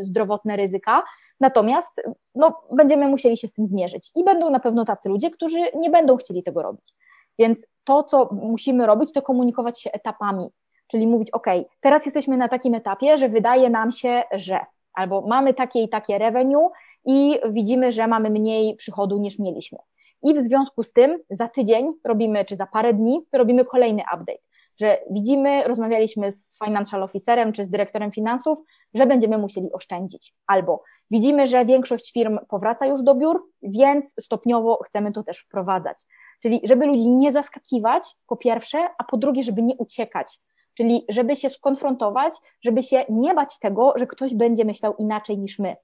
zdrowotne 0.03 0.57
ryzyka, 0.57 1.03
natomiast 1.41 1.91
no, 2.35 2.55
będziemy 2.73 3.09
musieli 3.09 3.37
się 3.37 3.49
z 3.49 3.53
tym 3.53 3.67
zmierzyć 3.67 4.11
i 4.15 4.25
będą 4.25 4.51
na 4.51 4.61
pewno 4.61 4.85
tacy 4.85 5.09
ludzie, 5.09 5.31
którzy 5.31 5.59
nie 5.75 5.91
będą 5.91 6.17
chcieli 6.17 6.43
tego 6.43 6.63
robić. 6.63 6.95
Więc 7.39 7.67
to, 7.85 8.03
co 8.03 8.29
musimy 8.33 8.87
robić, 8.87 9.13
to 9.13 9.23
komunikować 9.23 9.81
się 9.81 9.93
etapami, 9.93 10.49
czyli 10.87 11.07
mówić, 11.07 11.31
OK, 11.31 11.47
teraz 11.81 12.05
jesteśmy 12.05 12.37
na 12.37 12.49
takim 12.49 12.75
etapie, 12.75 13.19
że 13.19 13.29
wydaje 13.29 13.71
nam 13.71 13.93
się, 13.93 14.23
że 14.33 14.61
albo 14.95 15.21
mamy 15.21 15.55
takie 15.55 15.83
i 15.83 15.89
takie 15.89 16.19
revenue 16.19 16.71
i 17.05 17.41
widzimy, 17.51 17.93
że 17.93 18.07
mamy 18.07 18.31
mniej 18.31 18.77
przychodu 18.77 19.19
niż 19.19 19.39
mieliśmy. 19.39 19.79
I 20.23 20.35
w 20.35 20.43
związku 20.43 20.83
z 20.83 20.93
tym 20.93 21.19
za 21.31 21.49
tydzień 21.49 21.93
robimy, 22.05 22.45
czy 22.45 22.57
za 22.57 22.67
parę 22.67 22.95
dni 22.95 23.27
robimy 23.33 23.65
kolejny 23.65 24.03
update, 24.03 24.43
że 24.81 24.99
widzimy, 25.11 25.63
rozmawialiśmy 25.63 26.33
z 26.33 26.59
financial 26.65 27.03
officerem 27.03 27.53
czy 27.53 27.65
z 27.65 27.71
dyrektorem 27.71 28.13
finansów, 28.13 28.59
że 28.95 29.07
będziemy 29.07 29.39
musieli 29.39 29.73
oszczędzić. 29.73 30.35
Albo 30.47 30.83
widzimy, 31.11 31.47
że 31.47 31.65
większość 31.65 32.13
firm 32.13 32.39
powraca 32.49 32.87
już 32.87 33.03
do 33.03 33.15
biur, 33.15 33.43
więc 33.63 34.15
stopniowo 34.21 34.79
chcemy 34.85 35.13
to 35.13 35.23
też 35.23 35.39
wprowadzać. 35.39 35.99
Czyli 36.43 36.61
żeby 36.65 36.87
ludzi 36.87 37.11
nie 37.11 37.33
zaskakiwać, 37.33 38.15
po 38.27 38.37
pierwsze, 38.37 38.79
a 38.99 39.05
po 39.05 39.17
drugie, 39.17 39.43
żeby 39.43 39.63
nie 39.63 39.75
uciekać. 39.77 40.41
Czyli 40.75 41.05
żeby 41.09 41.37
się 41.37 41.51
skonfrontować, 41.51 42.33
żeby 42.65 42.83
się 42.83 43.05
nie 43.09 43.35
bać 43.35 43.59
tego, 43.59 43.93
że 43.97 44.07
ktoś 44.07 44.35
będzie 44.35 44.65
myślał 44.65 44.95
inaczej 44.99 45.39
niż 45.39 45.59
my. 45.59 45.77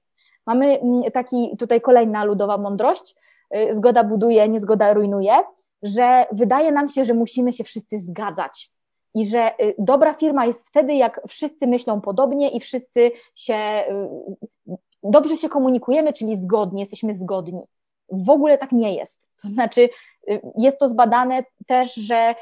Mamy 0.45 0.79
mm, 0.79 1.11
taki 1.11 1.55
tutaj 1.59 1.81
kolejna 1.81 2.23
ludowa 2.23 2.57
mądrość, 2.57 3.15
y, 3.55 3.75
zgoda 3.75 4.03
buduje, 4.03 4.49
niezgoda 4.49 4.93
rujnuje, 4.93 5.33
że 5.83 6.25
wydaje 6.31 6.71
nam 6.71 6.87
się, 6.87 7.05
że 7.05 7.13
musimy 7.13 7.53
się 7.53 7.63
wszyscy 7.63 7.99
zgadzać. 7.99 8.72
I 9.15 9.27
że 9.27 9.51
y, 9.61 9.75
dobra 9.77 10.13
firma 10.13 10.45
jest 10.45 10.67
wtedy, 10.67 10.93
jak 10.93 11.21
wszyscy 11.27 11.67
myślą 11.67 12.01
podobnie 12.01 12.49
i 12.49 12.59
wszyscy 12.59 13.11
się 13.35 13.83
y, 14.67 14.77
dobrze 15.03 15.37
się 15.37 15.49
komunikujemy, 15.49 16.13
czyli 16.13 16.37
zgodnie, 16.37 16.81
jesteśmy 16.81 17.15
zgodni. 17.15 17.61
W 18.09 18.29
ogóle 18.29 18.57
tak 18.57 18.71
nie 18.71 18.95
jest. 18.95 19.19
To 19.41 19.47
znaczy, 19.47 19.89
jest 20.57 20.79
to 20.79 20.89
zbadane 20.89 21.43
też, 21.67 21.95
że 21.95 22.35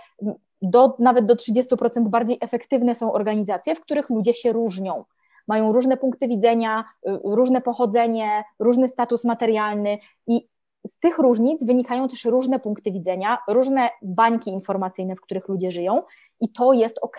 do, 0.62 0.96
nawet 1.00 1.26
do 1.26 1.36
30% 1.36 2.08
bardziej 2.08 2.38
efektywne 2.42 2.96
są 2.96 3.14
organizacje, 3.14 3.76
w 3.76 3.80
których 3.80 4.10
ludzie 4.10 4.34
się 4.34 4.52
różnią. 4.52 5.06
Mają 5.48 5.72
różne 5.72 5.98
punkty 5.98 6.28
widzenia, 6.28 6.84
y, 7.08 7.20
różne 7.24 7.62
pochodzenie, 7.62 8.44
różny 8.60 8.90
status 8.90 9.26
materialny 9.26 9.98
i 10.28 10.48
z 10.88 11.00
tych 11.00 11.18
różnic 11.18 11.64
wynikają 11.64 12.08
też 12.08 12.26
różne 12.26 12.60
punkty 12.60 12.92
widzenia, 12.92 13.38
różne 13.48 13.90
bańki 14.02 14.50
informacyjne, 14.50 15.16
w 15.16 15.22
których 15.22 15.48
ludzie 15.48 15.72
żyją 15.72 16.04
i 16.40 16.50
to 16.50 16.74
jest 16.74 17.00
ok. 17.02 17.18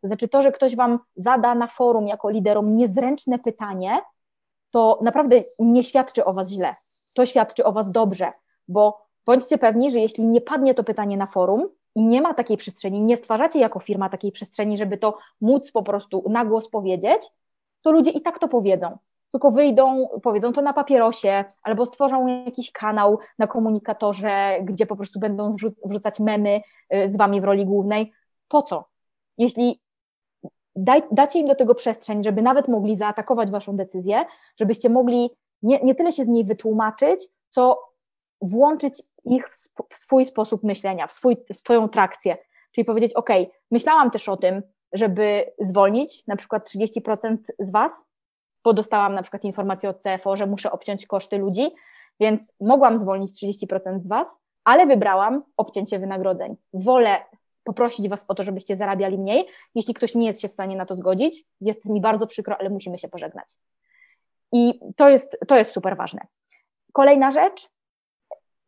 To 0.00 0.06
znaczy 0.06 0.28
to, 0.28 0.42
że 0.42 0.52
ktoś 0.52 0.76
Wam 0.76 0.98
zada 1.16 1.54
na 1.54 1.66
forum 1.66 2.06
jako 2.06 2.30
liderom 2.30 2.74
niezręczne 2.74 3.38
pytanie, 3.38 4.00
to 4.70 4.98
naprawdę 5.02 5.44
nie 5.58 5.84
świadczy 5.84 6.24
o 6.24 6.32
Was 6.32 6.50
źle. 6.50 6.74
To 7.12 7.26
świadczy 7.26 7.64
o 7.64 7.72
Was 7.72 7.90
dobrze, 7.90 8.32
bo 8.68 9.06
bądźcie 9.26 9.58
pewni, 9.58 9.90
że 9.90 9.98
jeśli 9.98 10.26
nie 10.26 10.40
padnie 10.40 10.74
to 10.74 10.84
pytanie 10.84 11.16
na 11.16 11.26
forum, 11.26 11.68
i 11.94 12.02
nie 12.02 12.22
ma 12.22 12.34
takiej 12.34 12.56
przestrzeni, 12.56 13.00
nie 13.00 13.16
stwarzacie 13.16 13.58
jako 13.58 13.80
firma 13.80 14.08
takiej 14.08 14.32
przestrzeni, 14.32 14.76
żeby 14.76 14.98
to 14.98 15.18
móc 15.40 15.72
po 15.72 15.82
prostu 15.82 16.24
na 16.30 16.44
głos 16.44 16.68
powiedzieć, 16.68 17.30
to 17.82 17.92
ludzie 17.92 18.10
i 18.10 18.22
tak 18.22 18.38
to 18.38 18.48
powiedzą. 18.48 18.98
Tylko 19.32 19.50
wyjdą, 19.50 20.08
powiedzą 20.22 20.52
to 20.52 20.62
na 20.62 20.72
papierosie, 20.72 21.44
albo 21.62 21.86
stworzą 21.86 22.26
jakiś 22.26 22.72
kanał 22.72 23.18
na 23.38 23.46
komunikatorze, 23.46 24.58
gdzie 24.62 24.86
po 24.86 24.96
prostu 24.96 25.20
będą 25.20 25.50
wrzucać 25.84 26.20
memy 26.20 26.60
y, 26.94 27.10
z 27.10 27.16
wami 27.16 27.40
w 27.40 27.44
roli 27.44 27.66
głównej. 27.66 28.12
Po 28.48 28.62
co? 28.62 28.88
Jeśli 29.38 29.80
daj, 30.76 31.02
dacie 31.12 31.38
im 31.38 31.46
do 31.46 31.54
tego 31.54 31.74
przestrzeń, 31.74 32.22
żeby 32.22 32.42
nawet 32.42 32.68
mogli 32.68 32.96
zaatakować 32.96 33.50
waszą 33.50 33.76
decyzję, 33.76 34.24
żebyście 34.60 34.90
mogli 34.90 35.30
nie, 35.62 35.80
nie 35.80 35.94
tyle 35.94 36.12
się 36.12 36.24
z 36.24 36.28
niej 36.28 36.44
wytłumaczyć, 36.44 37.28
co 37.50 37.78
włączyć 38.42 39.02
ich 39.24 39.48
w 39.90 39.94
swój 39.94 40.26
sposób 40.26 40.62
myślenia, 40.64 41.06
w, 41.06 41.12
swój, 41.12 41.36
w 41.52 41.56
swoją 41.56 41.88
trakcję. 41.88 42.36
Czyli 42.72 42.84
powiedzieć, 42.84 43.12
OK, 43.12 43.28
myślałam 43.70 44.10
też 44.10 44.28
o 44.28 44.36
tym, 44.36 44.62
żeby 44.92 45.52
zwolnić 45.58 46.26
na 46.26 46.36
przykład 46.36 46.70
30% 46.70 47.36
z 47.58 47.70
Was, 47.70 47.92
bo 48.64 48.72
dostałam 48.72 49.14
na 49.14 49.22
przykład 49.22 49.44
informację 49.44 49.88
od 49.88 50.02
CFO, 50.02 50.36
że 50.36 50.46
muszę 50.46 50.72
obciąć 50.72 51.06
koszty 51.06 51.38
ludzi, 51.38 51.70
więc 52.20 52.52
mogłam 52.60 52.98
zwolnić 52.98 53.44
30% 53.44 54.00
z 54.00 54.08
Was, 54.08 54.38
ale 54.64 54.86
wybrałam 54.86 55.42
obcięcie 55.56 55.98
wynagrodzeń. 55.98 56.56
Wolę 56.72 57.24
poprosić 57.64 58.08
Was 58.08 58.24
o 58.28 58.34
to, 58.34 58.42
żebyście 58.42 58.76
zarabiali 58.76 59.18
mniej. 59.18 59.46
Jeśli 59.74 59.94
ktoś 59.94 60.14
nie 60.14 60.26
jest 60.26 60.40
się 60.40 60.48
w 60.48 60.52
stanie 60.52 60.76
na 60.76 60.86
to 60.86 60.96
zgodzić, 60.96 61.44
jest 61.60 61.84
mi 61.84 62.00
bardzo 62.00 62.26
przykro, 62.26 62.56
ale 62.58 62.70
musimy 62.70 62.98
się 62.98 63.08
pożegnać. 63.08 63.56
I 64.52 64.80
to 64.96 65.08
jest, 65.08 65.36
to 65.48 65.56
jest 65.56 65.72
super 65.72 65.96
ważne. 65.96 66.20
Kolejna 66.92 67.30
rzecz, 67.30 67.68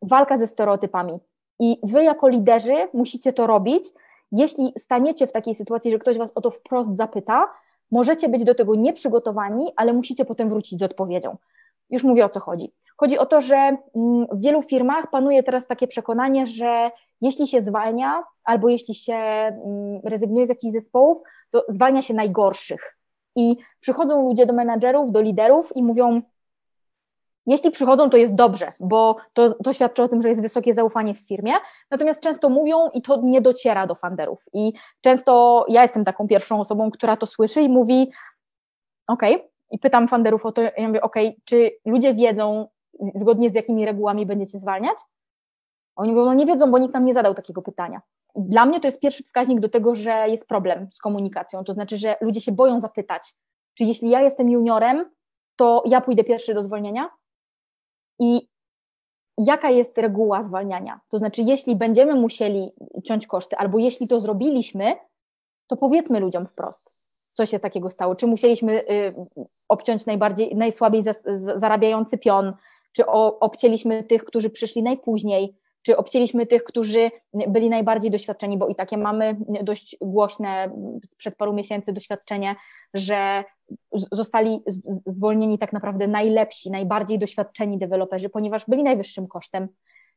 walka 0.01 0.37
ze 0.37 0.47
stereotypami. 0.47 1.19
I 1.59 1.79
wy, 1.83 2.03
jako 2.03 2.27
liderzy, 2.27 2.87
musicie 2.93 3.33
to 3.33 3.47
robić. 3.47 3.83
Jeśli 4.31 4.73
staniecie 4.77 5.27
w 5.27 5.31
takiej 5.31 5.55
sytuacji, 5.55 5.91
że 5.91 5.99
ktoś 5.99 6.17
was 6.17 6.31
o 6.35 6.41
to 6.41 6.51
wprost 6.51 6.97
zapyta, 6.97 7.47
możecie 7.93 8.29
być 8.29 8.43
do 8.43 8.55
tego 8.55 8.75
nieprzygotowani, 8.75 9.71
ale 9.75 9.93
musicie 9.93 10.25
potem 10.25 10.49
wrócić 10.49 10.79
z 10.79 10.83
odpowiedzią. 10.83 11.37
Już 11.89 12.03
mówię 12.03 12.25
o 12.25 12.29
co 12.29 12.39
chodzi. 12.39 12.73
Chodzi 12.97 13.17
o 13.17 13.25
to, 13.25 13.41
że 13.41 13.55
mm, 13.55 13.77
w 14.31 14.39
wielu 14.39 14.61
firmach 14.61 15.09
panuje 15.09 15.43
teraz 15.43 15.67
takie 15.67 15.87
przekonanie, 15.87 16.47
że 16.47 16.91
jeśli 17.21 17.47
się 17.47 17.61
zwalnia 17.61 18.23
albo 18.43 18.69
jeśli 18.69 18.95
się 18.95 19.13
mm, 19.13 20.01
rezygnuje 20.03 20.45
z 20.45 20.49
jakichś 20.49 20.73
zespołów, 20.73 21.17
to 21.51 21.65
zwalnia 21.69 22.01
się 22.01 22.13
najgorszych. 22.13 22.97
I 23.35 23.57
przychodzą 23.79 24.21
ludzie 24.21 24.45
do 24.45 24.53
menadżerów, 24.53 25.11
do 25.11 25.21
liderów 25.21 25.75
i 25.75 25.83
mówią: 25.83 26.21
jeśli 27.45 27.71
przychodzą, 27.71 28.09
to 28.09 28.17
jest 28.17 28.35
dobrze, 28.35 28.73
bo 28.79 29.17
to, 29.33 29.53
to 29.53 29.73
świadczy 29.73 30.03
o 30.03 30.07
tym, 30.07 30.21
że 30.21 30.29
jest 30.29 30.41
wysokie 30.41 30.73
zaufanie 30.73 31.13
w 31.13 31.19
firmie. 31.19 31.53
Natomiast 31.91 32.21
często 32.21 32.49
mówią 32.49 32.89
i 32.93 33.01
to 33.01 33.21
nie 33.23 33.41
dociera 33.41 33.87
do 33.87 33.95
funderów. 33.95 34.45
I 34.53 34.73
często 35.01 35.65
ja 35.69 35.81
jestem 35.81 36.05
taką 36.05 36.27
pierwszą 36.27 36.61
osobą, 36.61 36.91
która 36.91 37.17
to 37.17 37.27
słyszy 37.27 37.61
i 37.61 37.69
mówi: 37.69 38.11
OK, 39.07 39.21
i 39.71 39.79
pytam 39.79 40.07
funderów 40.07 40.45
o 40.45 40.51
to, 40.51 40.61
ja 40.61 40.87
mówię: 40.87 41.01
OK, 41.01 41.15
czy 41.45 41.71
ludzie 41.85 42.13
wiedzą, 42.13 42.67
zgodnie 43.15 43.49
z 43.49 43.53
jakimi 43.53 43.85
regułami 43.85 44.25
będziecie 44.25 44.59
zwalniać? 44.59 44.97
Oni 45.95 46.11
mówią: 46.11 46.25
No 46.25 46.33
nie 46.33 46.45
wiedzą, 46.45 46.71
bo 46.71 46.77
nikt 46.77 46.93
nam 46.93 47.05
nie 47.05 47.13
zadał 47.13 47.33
takiego 47.33 47.61
pytania. 47.61 48.01
Dla 48.35 48.65
mnie 48.65 48.79
to 48.79 48.87
jest 48.87 49.01
pierwszy 49.01 49.23
wskaźnik 49.23 49.59
do 49.59 49.69
tego, 49.69 49.95
że 49.95 50.29
jest 50.29 50.47
problem 50.47 50.87
z 50.93 50.99
komunikacją. 50.99 51.63
To 51.63 51.73
znaczy, 51.73 51.97
że 51.97 52.15
ludzie 52.21 52.41
się 52.41 52.51
boją 52.51 52.79
zapytać, 52.79 53.35
czy 53.77 53.83
jeśli 53.83 54.09
ja 54.09 54.21
jestem 54.21 54.49
juniorem, 54.49 55.09
to 55.55 55.83
ja 55.85 56.01
pójdę 56.01 56.23
pierwszy 56.23 56.53
do 56.53 56.63
zwolnienia, 56.63 57.09
i 58.19 58.47
jaka 59.37 59.69
jest 59.69 59.97
reguła 59.97 60.43
zwalniania? 60.43 60.99
To 61.09 61.17
znaczy, 61.17 61.41
jeśli 61.41 61.75
będziemy 61.75 62.15
musieli 62.15 62.71
ciąć 63.03 63.27
koszty, 63.27 63.55
albo 63.55 63.79
jeśli 63.79 64.07
to 64.07 64.21
zrobiliśmy, 64.21 64.95
to 65.67 65.77
powiedzmy 65.77 66.19
ludziom 66.19 66.45
wprost, 66.47 66.93
co 67.33 67.45
się 67.45 67.59
takiego 67.59 67.89
stało. 67.89 68.15
Czy 68.15 68.27
musieliśmy 68.27 68.81
y, 68.81 69.15
obciąć 69.67 70.05
najbardziej, 70.05 70.55
najsłabiej 70.55 71.03
zarabiający 71.55 72.17
pion, 72.17 72.53
czy 72.91 73.05
obcięliśmy 73.39 74.03
tych, 74.03 74.25
którzy 74.25 74.49
przyszli 74.49 74.83
najpóźniej, 74.83 75.55
czy 75.83 75.97
obcięliśmy 75.97 76.45
tych, 76.45 76.63
którzy 76.63 77.11
byli 77.47 77.69
najbardziej 77.69 78.11
doświadczeni, 78.11 78.57
bo 78.57 78.67
i 78.67 78.75
takie 78.75 78.97
mamy 78.97 79.35
dość 79.63 79.97
głośne 80.01 80.71
sprzed 81.05 81.35
paru 81.35 81.53
miesięcy 81.53 81.93
doświadczenie, 81.93 82.55
że 82.93 83.43
zostali 84.11 84.63
zwolnieni 85.05 85.59
tak 85.59 85.73
naprawdę 85.73 86.07
najlepsi, 86.07 86.71
najbardziej 86.71 87.19
doświadczeni 87.19 87.77
deweloperzy, 87.77 88.29
ponieważ 88.29 88.65
byli 88.67 88.83
najwyższym 88.83 89.27
kosztem. 89.27 89.67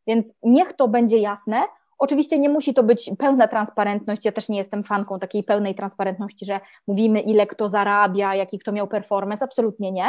Więc 0.06 0.26
niech 0.42 0.72
to 0.72 0.88
będzie 0.88 1.18
jasne. 1.18 1.62
Oczywiście 1.98 2.38
nie 2.38 2.48
musi 2.48 2.74
to 2.74 2.82
być 2.82 3.10
pełna 3.18 3.48
transparentność. 3.48 4.24
Ja 4.24 4.32
też 4.32 4.48
nie 4.48 4.58
jestem 4.58 4.84
fanką 4.84 5.18
takiej 5.18 5.44
pełnej 5.44 5.74
transparentności, 5.74 6.44
że 6.44 6.60
mówimy, 6.86 7.20
ile 7.20 7.46
kto 7.46 7.68
zarabia, 7.68 8.34
jaki 8.34 8.58
kto 8.58 8.72
miał 8.72 8.88
performance. 8.88 9.44
Absolutnie 9.44 9.92
nie. 9.92 10.06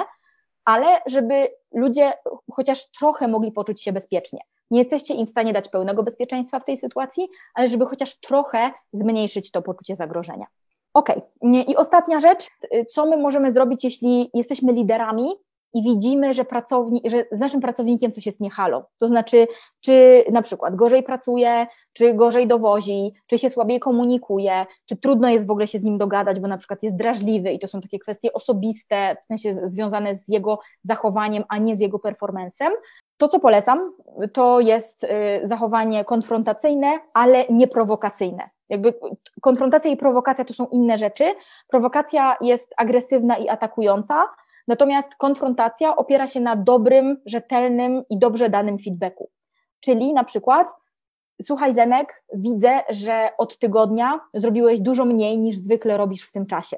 Ale 0.65 0.85
żeby 1.05 1.47
ludzie 1.73 2.13
chociaż 2.51 2.91
trochę 2.91 3.27
mogli 3.27 3.51
poczuć 3.51 3.83
się 3.83 3.91
bezpiecznie. 3.91 4.39
Nie 4.71 4.79
jesteście 4.79 5.13
im 5.13 5.27
w 5.27 5.29
stanie 5.29 5.53
dać 5.53 5.69
pełnego 5.69 6.03
bezpieczeństwa 6.03 6.59
w 6.59 6.65
tej 6.65 6.77
sytuacji, 6.77 7.27
ale 7.53 7.67
żeby 7.67 7.85
chociaż 7.85 8.19
trochę 8.19 8.71
zmniejszyć 8.93 9.51
to 9.51 9.61
poczucie 9.61 9.95
zagrożenia. 9.95 10.45
Ok, 10.93 11.09
i 11.67 11.75
ostatnia 11.75 12.19
rzecz, 12.19 12.49
co 12.91 13.05
my 13.05 13.17
możemy 13.17 13.51
zrobić, 13.51 13.83
jeśli 13.83 14.29
jesteśmy 14.33 14.73
liderami 14.73 15.35
i 15.73 15.83
widzimy, 15.83 16.33
że, 16.33 16.45
pracowni, 16.45 17.01
że 17.05 17.25
z 17.31 17.39
naszym 17.39 17.61
pracownikiem 17.61 18.11
coś 18.11 18.25
jest 18.25 18.39
niehalo. 18.39 18.85
To 18.99 19.07
znaczy, 19.07 19.47
czy 19.81 20.23
na 20.31 20.41
przykład 20.41 20.75
gorzej 20.75 21.03
pracuje, 21.03 21.67
czy 21.93 22.13
gorzej 22.13 22.47
dowozi, 22.47 23.13
czy 23.27 23.37
się 23.37 23.49
słabiej 23.49 23.79
komunikuje, 23.79 24.65
czy 24.85 24.95
trudno 24.97 25.29
jest 25.29 25.47
w 25.47 25.51
ogóle 25.51 25.67
się 25.67 25.79
z 25.79 25.83
nim 25.83 25.97
dogadać, 25.97 26.39
bo 26.39 26.47
na 26.47 26.57
przykład 26.57 26.83
jest 26.83 26.95
drażliwy 26.95 27.51
i 27.51 27.59
to 27.59 27.67
są 27.67 27.81
takie 27.81 27.99
kwestie 27.99 28.33
osobiste, 28.33 29.17
w 29.23 29.25
sensie 29.25 29.53
związane 29.53 30.15
z 30.15 30.27
jego 30.27 30.59
zachowaniem, 30.83 31.43
a 31.49 31.57
nie 31.57 31.77
z 31.77 31.79
jego 31.79 31.99
performancem, 31.99 32.73
To, 33.17 33.27
co 33.27 33.39
polecam, 33.39 33.93
to 34.33 34.59
jest 34.59 35.03
y, 35.03 35.07
zachowanie 35.43 36.05
konfrontacyjne, 36.05 36.99
ale 37.13 37.45
nieprowokacyjne. 37.49 38.49
Jakby 38.69 38.93
konfrontacja 39.41 39.91
i 39.91 39.97
prowokacja 39.97 40.45
to 40.45 40.53
są 40.53 40.67
inne 40.67 40.97
rzeczy. 40.97 41.23
Prowokacja 41.67 42.37
jest 42.41 42.73
agresywna 42.77 43.37
i 43.37 43.49
atakująca, 43.49 44.23
natomiast 44.67 45.15
konfrontacja 45.15 45.95
opiera 45.95 46.27
się 46.27 46.39
na 46.39 46.55
dobrym, 46.55 47.21
rzetelnym 47.25 48.03
i 48.09 48.19
dobrze 48.19 48.49
danym 48.49 48.77
feedbacku. 48.79 49.29
Czyli 49.79 50.13
na 50.13 50.23
przykład, 50.23 50.67
słuchaj 51.41 51.73
Zenek, 51.73 52.23
widzę, 52.33 52.81
że 52.89 53.29
od 53.37 53.59
tygodnia 53.59 54.19
zrobiłeś 54.33 54.79
dużo 54.79 55.05
mniej 55.05 55.37
niż 55.37 55.57
zwykle 55.57 55.97
robisz 55.97 56.23
w 56.23 56.31
tym 56.31 56.45
czasie. 56.45 56.77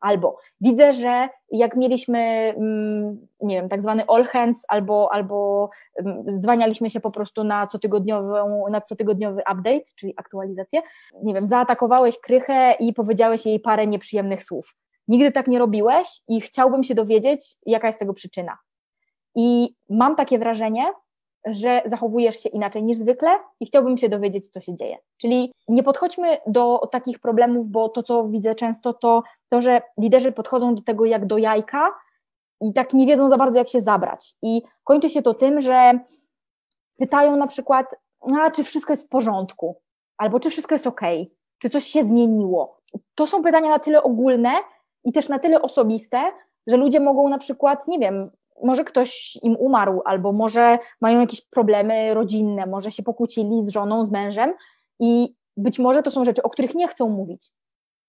Albo 0.00 0.38
widzę, 0.60 0.92
że 0.92 1.28
jak 1.50 1.76
mieliśmy, 1.76 2.18
mm, 2.56 3.26
nie 3.40 3.56
wiem, 3.56 3.68
tak 3.68 3.82
zwany 3.82 4.04
all 4.08 4.24
hands, 4.24 4.64
albo, 4.68 5.12
albo 5.12 5.70
mm, 5.96 6.24
zdwanialiśmy 6.26 6.90
się 6.90 7.00
po 7.00 7.10
prostu 7.10 7.44
na 7.44 7.66
cotygodniową, 7.66 8.68
na 8.70 8.80
cotygodniowy 8.80 9.42
update, 9.52 9.84
czyli 9.96 10.14
aktualizację, 10.16 10.82
nie 11.22 11.34
wiem, 11.34 11.46
zaatakowałeś 11.46 12.20
krychę 12.20 12.72
i 12.80 12.92
powiedziałeś 12.92 13.46
jej 13.46 13.60
parę 13.60 13.86
nieprzyjemnych 13.86 14.44
słów. 14.44 14.76
Nigdy 15.08 15.32
tak 15.32 15.46
nie 15.46 15.58
robiłeś 15.58 16.20
i 16.28 16.40
chciałbym 16.40 16.84
się 16.84 16.94
dowiedzieć, 16.94 17.56
jaka 17.66 17.86
jest 17.86 17.98
tego 17.98 18.14
przyczyna. 18.14 18.58
I 19.34 19.74
mam 19.88 20.16
takie 20.16 20.38
wrażenie, 20.38 20.84
że 21.46 21.82
zachowujesz 21.84 22.42
się 22.42 22.48
inaczej 22.48 22.82
niż 22.82 22.98
zwykle 22.98 23.30
i 23.60 23.66
chciałbym 23.66 23.98
się 23.98 24.08
dowiedzieć, 24.08 24.48
co 24.48 24.60
się 24.60 24.74
dzieje. 24.74 24.98
Czyli 25.16 25.52
nie 25.68 25.82
podchodźmy 25.82 26.38
do 26.46 26.88
takich 26.92 27.18
problemów, 27.18 27.68
bo 27.68 27.88
to, 27.88 28.02
co 28.02 28.28
widzę 28.28 28.54
często, 28.54 28.94
to 28.94 29.22
to, 29.48 29.62
że 29.62 29.82
liderzy 29.98 30.32
podchodzą 30.32 30.74
do 30.74 30.82
tego 30.82 31.04
jak 31.04 31.26
do 31.26 31.38
jajka 31.38 31.94
i 32.60 32.72
tak 32.72 32.92
nie 32.92 33.06
wiedzą 33.06 33.30
za 33.30 33.36
bardzo, 33.36 33.58
jak 33.58 33.68
się 33.68 33.82
zabrać. 33.82 34.34
I 34.42 34.62
kończy 34.84 35.10
się 35.10 35.22
to 35.22 35.34
tym, 35.34 35.60
że 35.60 36.00
pytają 36.98 37.36
na 37.36 37.46
przykład, 37.46 37.86
a 38.40 38.50
czy 38.50 38.64
wszystko 38.64 38.92
jest 38.92 39.06
w 39.06 39.08
porządku, 39.08 39.80
albo 40.18 40.40
czy 40.40 40.50
wszystko 40.50 40.74
jest 40.74 40.86
ok, 40.86 41.00
czy 41.58 41.70
coś 41.70 41.84
się 41.84 42.04
zmieniło. 42.04 42.78
To 43.14 43.26
są 43.26 43.42
pytania 43.42 43.70
na 43.70 43.78
tyle 43.78 44.02
ogólne 44.02 44.52
i 45.04 45.12
też 45.12 45.28
na 45.28 45.38
tyle 45.38 45.62
osobiste, 45.62 46.18
że 46.66 46.76
ludzie 46.76 47.00
mogą 47.00 47.28
na 47.28 47.38
przykład, 47.38 47.88
nie 47.88 47.98
wiem, 47.98 48.30
może 48.64 48.84
ktoś 48.84 49.38
im 49.42 49.56
umarł, 49.56 50.02
albo 50.04 50.32
może 50.32 50.78
mają 51.00 51.20
jakieś 51.20 51.40
problemy 51.40 52.14
rodzinne, 52.14 52.66
może 52.66 52.92
się 52.92 53.02
pokłócili 53.02 53.64
z 53.64 53.68
żoną, 53.68 54.06
z 54.06 54.10
mężem 54.10 54.54
i 55.00 55.34
być 55.56 55.78
może 55.78 56.02
to 56.02 56.10
są 56.10 56.24
rzeczy, 56.24 56.42
o 56.42 56.50
których 56.50 56.74
nie 56.74 56.88
chcą 56.88 57.08
mówić. 57.08 57.50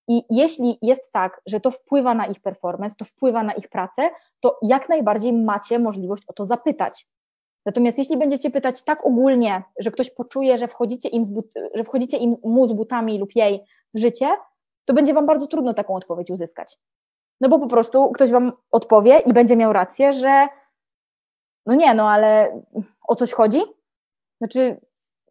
I 0.08 0.22
jeśli 0.30 0.78
jest 0.82 1.12
tak, 1.12 1.40
że 1.46 1.60
to 1.60 1.70
wpływa 1.70 2.14
na 2.14 2.26
ich 2.26 2.40
performance, 2.40 2.96
to 2.98 3.04
wpływa 3.04 3.42
na 3.42 3.52
ich 3.52 3.68
pracę, 3.68 4.10
to 4.40 4.58
jak 4.62 4.88
najbardziej 4.88 5.32
macie 5.32 5.78
możliwość 5.78 6.22
o 6.26 6.32
to 6.32 6.46
zapytać. 6.46 7.06
Natomiast 7.66 7.98
jeśli 7.98 8.16
będziecie 8.16 8.50
pytać 8.50 8.82
tak 8.84 9.06
ogólnie, 9.06 9.62
że 9.78 9.90
ktoś 9.90 10.10
poczuje, 10.10 10.58
że 10.58 10.68
wchodzicie, 10.68 11.08
im 11.08 11.42
że 11.74 11.84
wchodzicie 11.84 12.16
im 12.16 12.36
mu 12.44 12.68
z 12.68 12.72
butami 12.72 13.18
lub 13.18 13.36
jej 13.36 13.64
w 13.94 13.98
życie, 13.98 14.28
to 14.84 14.94
będzie 14.94 15.14
Wam 15.14 15.26
bardzo 15.26 15.46
trudno 15.46 15.74
taką 15.74 15.94
odpowiedź 15.94 16.30
uzyskać. 16.30 16.78
No 17.42 17.48
bo 17.48 17.58
po 17.58 17.66
prostu 17.66 18.10
ktoś 18.12 18.30
Wam 18.30 18.52
odpowie 18.70 19.18
i 19.18 19.32
będzie 19.32 19.56
miał 19.56 19.72
rację, 19.72 20.12
że 20.12 20.48
no 21.66 21.74
nie, 21.74 21.94
no 21.94 22.10
ale 22.10 22.60
o 23.08 23.16
coś 23.16 23.32
chodzi? 23.32 23.60
Znaczy, 24.38 24.80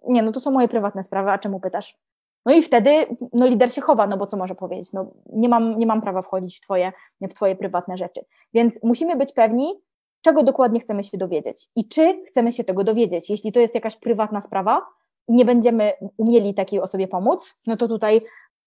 nie, 0.07 0.23
no 0.23 0.31
to 0.31 0.39
są 0.39 0.51
moje 0.51 0.67
prywatne 0.67 1.03
sprawy, 1.03 1.31
a 1.31 1.37
czemu 1.37 1.59
pytasz? 1.59 1.99
No 2.45 2.53
i 2.53 2.61
wtedy 2.61 2.91
no, 3.33 3.47
lider 3.47 3.73
się 3.73 3.81
chowa, 3.81 4.07
no 4.07 4.17
bo 4.17 4.27
co 4.27 4.37
może 4.37 4.55
powiedzieć? 4.55 4.93
No, 4.93 5.11
nie, 5.33 5.49
mam, 5.49 5.79
nie 5.79 5.85
mam 5.85 6.01
prawa 6.01 6.21
wchodzić 6.21 6.57
w 6.57 6.61
twoje, 6.61 6.91
w 7.21 7.33
twoje 7.33 7.55
prywatne 7.55 7.97
rzeczy. 7.97 8.25
Więc 8.53 8.83
musimy 8.83 9.15
być 9.15 9.33
pewni, 9.33 9.81
czego 10.21 10.43
dokładnie 10.43 10.79
chcemy 10.79 11.03
się 11.03 11.17
dowiedzieć 11.17 11.67
i 11.75 11.87
czy 11.87 12.23
chcemy 12.25 12.53
się 12.53 12.63
tego 12.63 12.83
dowiedzieć. 12.83 13.29
Jeśli 13.29 13.51
to 13.51 13.59
jest 13.59 13.75
jakaś 13.75 13.95
prywatna 13.95 14.41
sprawa 14.41 14.85
nie 15.27 15.45
będziemy 15.45 15.93
umieli 16.17 16.53
takiej 16.53 16.79
osobie 16.81 17.07
pomóc, 17.07 17.55
no 17.67 17.77
to 17.77 17.87
tutaj 17.87 18.21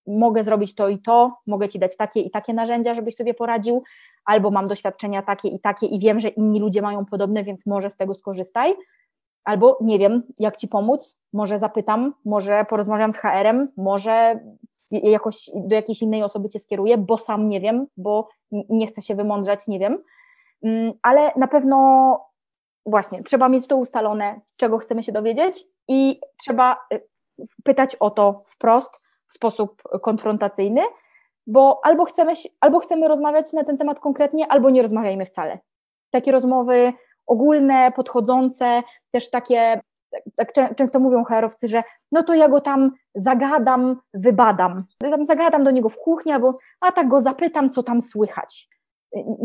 mogę 0.06 0.44
zrobić 0.44 0.74
to 0.74 0.88
i 0.88 0.98
to, 0.98 1.36
mogę 1.46 1.68
ci 1.68 1.78
dać 1.78 1.96
takie 1.96 2.20
i 2.20 2.30
takie 2.30 2.54
narzędzia, 2.54 2.94
żebyś 2.94 3.14
sobie 3.14 3.34
poradził, 3.34 3.82
albo 4.24 4.50
mam 4.50 4.68
doświadczenia 4.68 5.22
takie 5.22 5.48
i 5.48 5.60
takie 5.60 5.86
i 5.86 5.98
wiem, 5.98 6.20
że 6.20 6.28
inni 6.28 6.60
ludzie 6.60 6.82
mają 6.82 7.04
podobne, 7.04 7.44
więc 7.44 7.66
może 7.66 7.90
z 7.90 7.96
tego 7.96 8.14
skorzystaj 8.14 8.74
albo 9.44 9.78
nie 9.80 9.98
wiem, 9.98 10.22
jak 10.38 10.56
ci 10.56 10.68
pomóc, 10.68 11.16
może 11.32 11.58
zapytam, 11.58 12.14
może 12.24 12.64
porozmawiam 12.68 13.12
z 13.12 13.16
HR-em, 13.16 13.68
może 13.76 14.40
jakoś 14.90 15.50
do 15.54 15.74
jakiejś 15.74 16.02
innej 16.02 16.22
osoby 16.22 16.48
cię 16.48 16.60
skieruję, 16.60 16.98
bo 16.98 17.18
sam 17.18 17.48
nie 17.48 17.60
wiem, 17.60 17.86
bo 17.96 18.28
nie 18.50 18.86
chcę 18.86 19.02
się 19.02 19.14
wymądrzać, 19.14 19.68
nie 19.68 19.78
wiem. 19.78 19.98
Mm, 20.62 20.92
ale 21.02 21.32
na 21.36 21.48
pewno 21.48 22.18
właśnie 22.86 23.22
trzeba 23.22 23.48
mieć 23.48 23.66
to 23.66 23.76
ustalone, 23.76 24.40
czego 24.56 24.78
chcemy 24.78 25.02
się 25.02 25.12
dowiedzieć 25.12 25.64
i 25.88 26.20
trzeba 26.40 26.76
y, 26.92 27.00
pytać 27.64 27.96
o 27.96 28.10
to 28.10 28.42
wprost, 28.46 28.90
sposób 29.34 29.82
konfrontacyjny, 30.02 30.80
bo 31.46 31.80
albo 31.84 32.04
chcemy, 32.04 32.32
albo 32.60 32.78
chcemy 32.78 33.08
rozmawiać 33.08 33.52
na 33.52 33.64
ten 33.64 33.78
temat 33.78 34.00
konkretnie, 34.00 34.46
albo 34.48 34.70
nie 34.70 34.82
rozmawiajmy 34.82 35.26
wcale. 35.26 35.58
Takie 36.10 36.32
rozmowy 36.32 36.92
ogólne, 37.26 37.92
podchodzące, 37.92 38.82
też 39.10 39.30
takie, 39.30 39.80
tak, 40.36 40.52
często 40.76 41.00
mówią 41.00 41.24
HR-owcy, 41.24 41.68
że 41.68 41.82
no 42.12 42.22
to 42.22 42.34
ja 42.34 42.48
go 42.48 42.60
tam 42.60 42.90
zagadam, 43.14 44.00
wybadam. 44.14 44.84
Ja 45.02 45.10
tam 45.10 45.26
zagadam 45.26 45.64
do 45.64 45.70
niego 45.70 45.88
w 45.88 45.96
kuchni, 45.96 46.32
albo 46.32 46.58
a 46.80 46.92
tak 46.92 47.08
go 47.08 47.22
zapytam, 47.22 47.70
co 47.70 47.82
tam 47.82 48.02
słychać. 48.02 48.68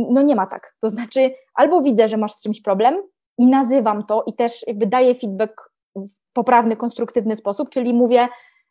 No 0.10 0.22
nie 0.22 0.36
ma 0.36 0.48
tak. 0.48 0.76
To 0.82 0.90
znaczy, 0.90 1.32
albo 1.54 1.82
widzę, 1.82 2.08
że 2.08 2.18
masz 2.18 2.34
z 2.34 2.44
czymś 2.44 2.62
problem 2.62 3.04
i 3.38 3.48
nazywam 3.48 4.06
to 4.06 4.24
i 4.28 4.34
też 4.34 4.68
jakby 4.68 4.88
daję 4.88 5.16
feedback 5.16 5.72
w 5.96 6.34
poprawny, 6.34 6.76
konstruktywny 6.76 7.38
sposób, 7.38 7.70
czyli 7.70 7.94
mówię, 7.94 8.28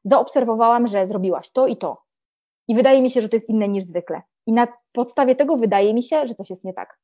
zaobserwowałam, 0.09 0.87
że 0.87 1.07
zrobiłaś 1.07 1.51
to 1.51 1.67
i 1.67 1.77
to. 1.77 2.03
I 2.69 2.75
wydaje 2.75 3.03
mi 3.03 3.11
się, 3.11 3.21
że 3.21 3.29
to 3.29 3.37
jest 3.37 3.49
inne 3.49 3.69
niż 3.69 3.85
zwykle. 3.85 4.23
I 4.47 4.53
na 4.53 4.69
podstawie 4.93 5.37
tego 5.37 5.57
wydaje 5.57 5.95
mi 5.95 6.03
się, 6.03 6.27
że 6.27 6.35
coś 6.35 6.51
jest 6.51 6.65
nie 6.65 6.73
tak. 6.73 6.99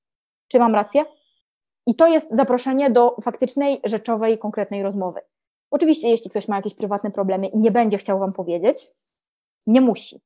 Czy 0.49 0.59
mam 0.59 0.75
rację? 0.75 1.05
I 1.87 1.95
to 1.95 2.07
jest 2.07 2.37
zaproszenie 2.37 2.91
do 2.91 3.17
faktycznej, 3.23 3.81
rzeczowej, 3.85 4.39
konkretnej 4.39 4.83
rozmowy. 4.83 5.21
Oczywiście, 5.71 6.09
jeśli 6.09 6.31
ktoś 6.31 6.49
ma 6.49 6.57
jakieś 6.57 6.75
prywatne 6.75 7.11
problemy 7.11 7.47
i 7.47 7.59
nie 7.59 7.71
będzie 7.71 7.99
chciał 7.99 8.19
Wam 8.19 8.33
powiedzieć, 8.33 8.91
nie 9.67 9.81
musi. 9.81 10.21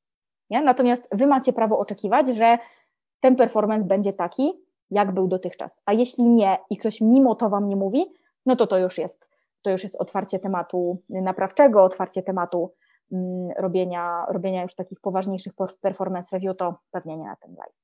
Nie? 0.49 0.61
Natomiast 0.61 1.07
Wy 1.11 1.27
macie 1.27 1.53
prawo 1.53 1.79
oczekiwać, 1.79 2.27
że 2.27 2.57
ten 3.19 3.35
performance 3.35 3.87
będzie 3.87 4.13
taki, 4.13 4.53
jak 4.91 5.11
był 5.11 5.27
dotychczas. 5.27 5.81
A 5.85 5.93
jeśli 5.93 6.23
nie 6.23 6.57
i 6.69 6.77
ktoś 6.77 7.01
mimo 7.01 7.35
to 7.35 7.49
Wam 7.49 7.69
nie 7.69 7.75
mówi, 7.75 8.05
no 8.45 8.55
to 8.55 8.67
to 8.67 8.77
już 8.77 8.97
jest, 8.97 9.28
to 9.61 9.71
już 9.71 9.83
jest 9.83 9.95
otwarcie 9.95 10.39
tematu 10.39 11.01
naprawczego, 11.09 11.83
otwarcie 11.83 12.23
tematu 12.23 12.73
mm, 13.11 13.49
robienia, 13.57 14.25
robienia 14.29 14.61
już 14.61 14.75
takich 14.75 14.99
poważniejszych 14.99 15.53
performance 15.81 16.29
review, 16.31 16.57
to 16.57 16.75
pewnie 16.91 17.17
nie 17.17 17.25
na 17.25 17.35
ten 17.35 17.55
live 17.55 17.79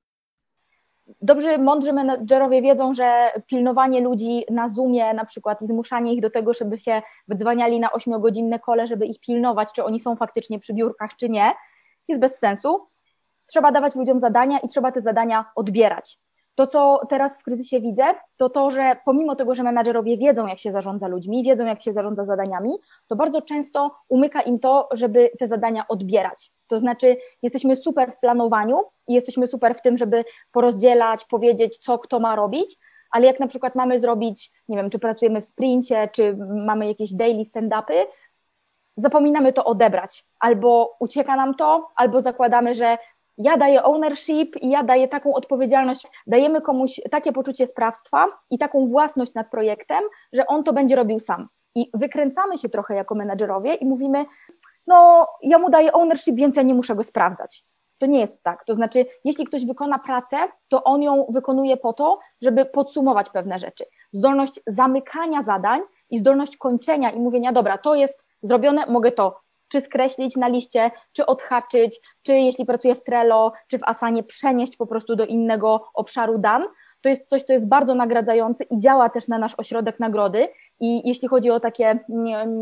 dobrzy, 1.22 1.58
mądrzy 1.58 1.92
menedżerowie 1.92 2.62
wiedzą, 2.62 2.94
że 2.94 3.30
pilnowanie 3.46 4.00
ludzi 4.00 4.44
na 4.50 4.68
Zoomie 4.68 5.14
na 5.14 5.24
przykład 5.24 5.62
i 5.62 5.66
zmuszanie 5.66 6.14
ich 6.14 6.20
do 6.20 6.30
tego, 6.30 6.54
żeby 6.54 6.78
się 6.78 7.02
wydzwaniali 7.28 7.80
na 7.80 7.92
ośmiogodzinne 7.92 8.58
kole, 8.58 8.86
żeby 8.86 9.06
ich 9.06 9.20
pilnować, 9.20 9.72
czy 9.72 9.84
oni 9.84 10.00
są 10.00 10.16
faktycznie 10.16 10.58
przy 10.58 10.74
biurkach, 10.74 11.16
czy 11.16 11.28
nie, 11.28 11.52
jest 12.08 12.20
bez 12.20 12.38
sensu. 12.38 12.88
Trzeba 13.46 13.72
dawać 13.72 13.94
ludziom 13.94 14.20
zadania 14.20 14.58
i 14.58 14.68
trzeba 14.68 14.92
te 14.92 15.00
zadania 15.00 15.44
odbierać. 15.54 16.20
To, 16.56 16.66
co 16.66 17.00
teraz 17.08 17.38
w 17.38 17.42
kryzysie 17.42 17.80
widzę, 17.80 18.04
to 18.36 18.50
to, 18.50 18.70
że 18.70 18.96
pomimo 19.04 19.36
tego, 19.36 19.54
że 19.54 19.62
menadżerowie 19.62 20.16
wiedzą, 20.16 20.46
jak 20.46 20.58
się 20.58 20.72
zarządza 20.72 21.08
ludźmi, 21.08 21.44
wiedzą, 21.44 21.66
jak 21.66 21.82
się 21.82 21.92
zarządza 21.92 22.24
zadaniami, 22.24 22.70
to 23.06 23.16
bardzo 23.16 23.42
często 23.42 23.90
umyka 24.08 24.42
im 24.42 24.58
to, 24.58 24.88
żeby 24.92 25.30
te 25.38 25.48
zadania 25.48 25.88
odbierać. 25.88 26.50
To 26.66 26.78
znaczy, 26.78 27.16
jesteśmy 27.42 27.76
super 27.76 28.12
w 28.12 28.20
planowaniu 28.20 28.80
i 29.08 29.14
jesteśmy 29.14 29.46
super 29.46 29.74
w 29.78 29.82
tym, 29.82 29.96
żeby 29.96 30.24
porozdzielać, 30.52 31.24
powiedzieć, 31.24 31.78
co 31.78 31.98
kto 31.98 32.20
ma 32.20 32.36
robić, 32.36 32.76
ale 33.10 33.26
jak 33.26 33.40
na 33.40 33.46
przykład 33.46 33.74
mamy 33.74 34.00
zrobić, 34.00 34.52
nie 34.68 34.76
wiem, 34.76 34.90
czy 34.90 34.98
pracujemy 34.98 35.42
w 35.42 35.44
sprincie, 35.44 36.08
czy 36.12 36.36
mamy 36.66 36.88
jakieś 36.88 37.12
daily 37.12 37.44
stand-upy, 37.44 38.04
zapominamy 38.96 39.52
to 39.52 39.64
odebrać, 39.64 40.24
albo 40.40 40.96
ucieka 41.00 41.36
nam 41.36 41.54
to, 41.54 41.88
albo 41.96 42.22
zakładamy, 42.22 42.74
że 42.74 42.98
ja 43.38 43.56
daję 43.56 43.82
ownership 43.82 44.56
i 44.56 44.70
ja 44.70 44.82
daję 44.82 45.08
taką 45.08 45.34
odpowiedzialność, 45.34 46.06
dajemy 46.26 46.60
komuś 46.60 47.00
takie 47.10 47.32
poczucie 47.32 47.66
sprawstwa 47.66 48.26
i 48.50 48.58
taką 48.58 48.86
własność 48.86 49.34
nad 49.34 49.50
projektem, 49.50 50.04
że 50.32 50.46
on 50.46 50.64
to 50.64 50.72
będzie 50.72 50.96
robił 50.96 51.20
sam. 51.20 51.48
I 51.74 51.90
wykręcamy 51.94 52.58
się 52.58 52.68
trochę 52.68 52.94
jako 52.94 53.14
menedżerowie 53.14 53.74
i 53.74 53.86
mówimy, 53.86 54.24
no 54.86 55.28
ja 55.42 55.58
mu 55.58 55.70
daję 55.70 55.92
ownership, 55.92 56.34
więc 56.34 56.56
ja 56.56 56.62
nie 56.62 56.74
muszę 56.74 56.94
go 56.94 57.04
sprawdzać. 57.04 57.64
To 57.98 58.06
nie 58.06 58.20
jest 58.20 58.42
tak. 58.42 58.64
To 58.64 58.74
znaczy, 58.74 59.06
jeśli 59.24 59.44
ktoś 59.44 59.66
wykona 59.66 59.98
pracę, 59.98 60.36
to 60.68 60.84
on 60.84 61.02
ją 61.02 61.26
wykonuje 61.28 61.76
po 61.76 61.92
to, 61.92 62.18
żeby 62.42 62.64
podsumować 62.64 63.30
pewne 63.30 63.58
rzeczy. 63.58 63.84
Zdolność 64.12 64.60
zamykania 64.66 65.42
zadań 65.42 65.80
i 66.10 66.18
zdolność 66.18 66.56
kończenia 66.56 67.10
i 67.10 67.20
mówienia, 67.20 67.52
dobra, 67.52 67.78
to 67.78 67.94
jest 67.94 68.22
zrobione, 68.42 68.86
mogę 68.86 69.12
to 69.12 69.40
czy 69.68 69.80
skreślić 69.80 70.36
na 70.36 70.48
liście, 70.48 70.90
czy 71.12 71.26
odhaczyć, 71.26 72.00
czy 72.22 72.32
jeśli 72.32 72.66
pracuję 72.66 72.94
w 72.94 73.04
Trello, 73.04 73.52
czy 73.68 73.78
w 73.78 73.84
Asanie, 73.84 74.22
przenieść 74.22 74.76
po 74.76 74.86
prostu 74.86 75.16
do 75.16 75.26
innego 75.26 75.88
obszaru 75.94 76.38
dan, 76.38 76.64
to 77.00 77.08
jest 77.08 77.28
coś, 77.28 77.42
co 77.42 77.52
jest 77.52 77.68
bardzo 77.68 77.94
nagradzające 77.94 78.64
i 78.64 78.78
działa 78.78 79.08
też 79.08 79.28
na 79.28 79.38
nasz 79.38 79.54
ośrodek 79.58 80.00
nagrody. 80.00 80.48
I 80.80 81.08
jeśli 81.08 81.28
chodzi 81.28 81.50
o 81.50 81.60
takie 81.60 81.98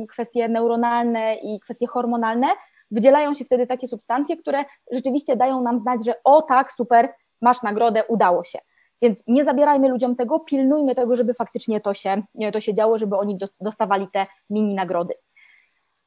kwestie 0.08 0.48
neuronalne 0.48 1.34
i 1.34 1.60
kwestie 1.60 1.86
hormonalne, 1.86 2.46
wydzielają 2.90 3.34
się 3.34 3.44
wtedy 3.44 3.66
takie 3.66 3.88
substancje, 3.88 4.36
które 4.36 4.64
rzeczywiście 4.92 5.36
dają 5.36 5.62
nam 5.62 5.78
znać, 5.78 6.04
że 6.04 6.14
o 6.24 6.42
tak, 6.42 6.72
super, 6.72 7.14
masz 7.42 7.62
nagrodę, 7.62 8.04
udało 8.08 8.44
się. 8.44 8.58
Więc 9.02 9.18
nie 9.26 9.44
zabierajmy 9.44 9.88
ludziom 9.88 10.16
tego, 10.16 10.40
pilnujmy 10.40 10.94
tego, 10.94 11.16
żeby 11.16 11.34
faktycznie 11.34 11.80
to 11.80 11.94
się, 11.94 12.22
to 12.52 12.60
się 12.60 12.74
działo, 12.74 12.98
żeby 12.98 13.16
oni 13.16 13.38
dostawali 13.60 14.08
te 14.12 14.26
mini 14.50 14.74
nagrody. 14.74 15.14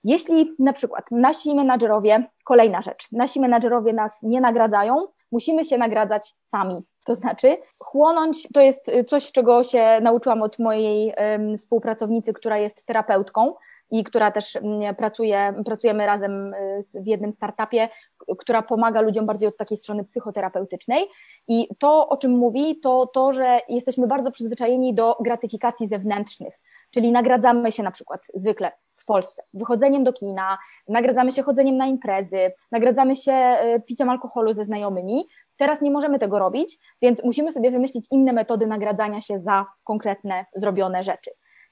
Jeśli 0.03 0.55
na 0.59 0.73
przykład 0.73 1.05
nasi 1.11 1.55
menadżerowie, 1.55 2.23
kolejna 2.43 2.81
rzecz, 2.81 3.07
nasi 3.11 3.39
menadżerowie 3.39 3.93
nas 3.93 4.19
nie 4.23 4.41
nagradzają, 4.41 5.07
musimy 5.31 5.65
się 5.65 5.77
nagradzać 5.77 6.35
sami. 6.43 6.81
To 7.05 7.15
znaczy, 7.15 7.57
chłonąć 7.79 8.47
to 8.53 8.61
jest 8.61 8.85
coś, 9.07 9.31
czego 9.31 9.63
się 9.63 9.99
nauczyłam 10.01 10.41
od 10.41 10.59
mojej 10.59 11.13
um, 11.17 11.57
współpracownicy, 11.57 12.33
która 12.33 12.57
jest 12.57 12.85
terapeutką 12.85 13.53
i 13.91 14.03
która 14.03 14.31
też 14.31 14.55
mm, 14.55 14.95
pracuje, 14.95 15.53
pracujemy 15.65 16.05
razem 16.05 16.53
y, 16.53 16.81
w 16.93 17.07
jednym 17.07 17.33
startupie, 17.33 17.89
która 18.37 18.61
pomaga 18.61 19.01
ludziom 19.01 19.25
bardziej 19.25 19.49
od 19.49 19.57
takiej 19.57 19.77
strony 19.77 20.03
psychoterapeutycznej. 20.03 21.05
I 21.47 21.67
to, 21.79 22.09
o 22.09 22.17
czym 22.17 22.31
mówi, 22.31 22.79
to 22.79 23.07
to, 23.13 23.31
że 23.31 23.59
jesteśmy 23.69 24.07
bardzo 24.07 24.31
przyzwyczajeni 24.31 24.93
do 24.93 25.17
gratyfikacji 25.19 25.87
zewnętrznych, 25.87 26.59
czyli 26.91 27.11
nagradzamy 27.11 27.71
się 27.71 27.83
na 27.83 27.91
przykład 27.91 28.21
zwykle 28.33 28.71
Polsce 29.07 29.43
wychodzeniem 29.53 30.03
do 30.03 30.13
kina, 30.13 30.57
nagradzamy 30.87 31.31
się 31.31 31.43
chodzeniem 31.43 31.77
na 31.77 31.85
imprezy, 31.85 32.51
nagradzamy 32.71 33.15
się 33.15 33.31
y, 33.31 33.81
piciem 33.81 34.09
alkoholu 34.09 34.53
ze 34.53 34.65
znajomymi. 34.65 35.27
Teraz 35.57 35.81
nie 35.81 35.91
możemy 35.91 36.19
tego 36.19 36.39
robić, 36.39 36.77
więc 37.01 37.23
musimy 37.23 37.53
sobie 37.53 37.71
wymyślić 37.71 38.05
inne 38.11 38.33
metody 38.33 38.67
nagradzania 38.67 39.21
się 39.21 39.39
za 39.39 39.65
konkretne 39.83 40.45
zrobione 40.55 41.03
rzeczy 41.03 41.31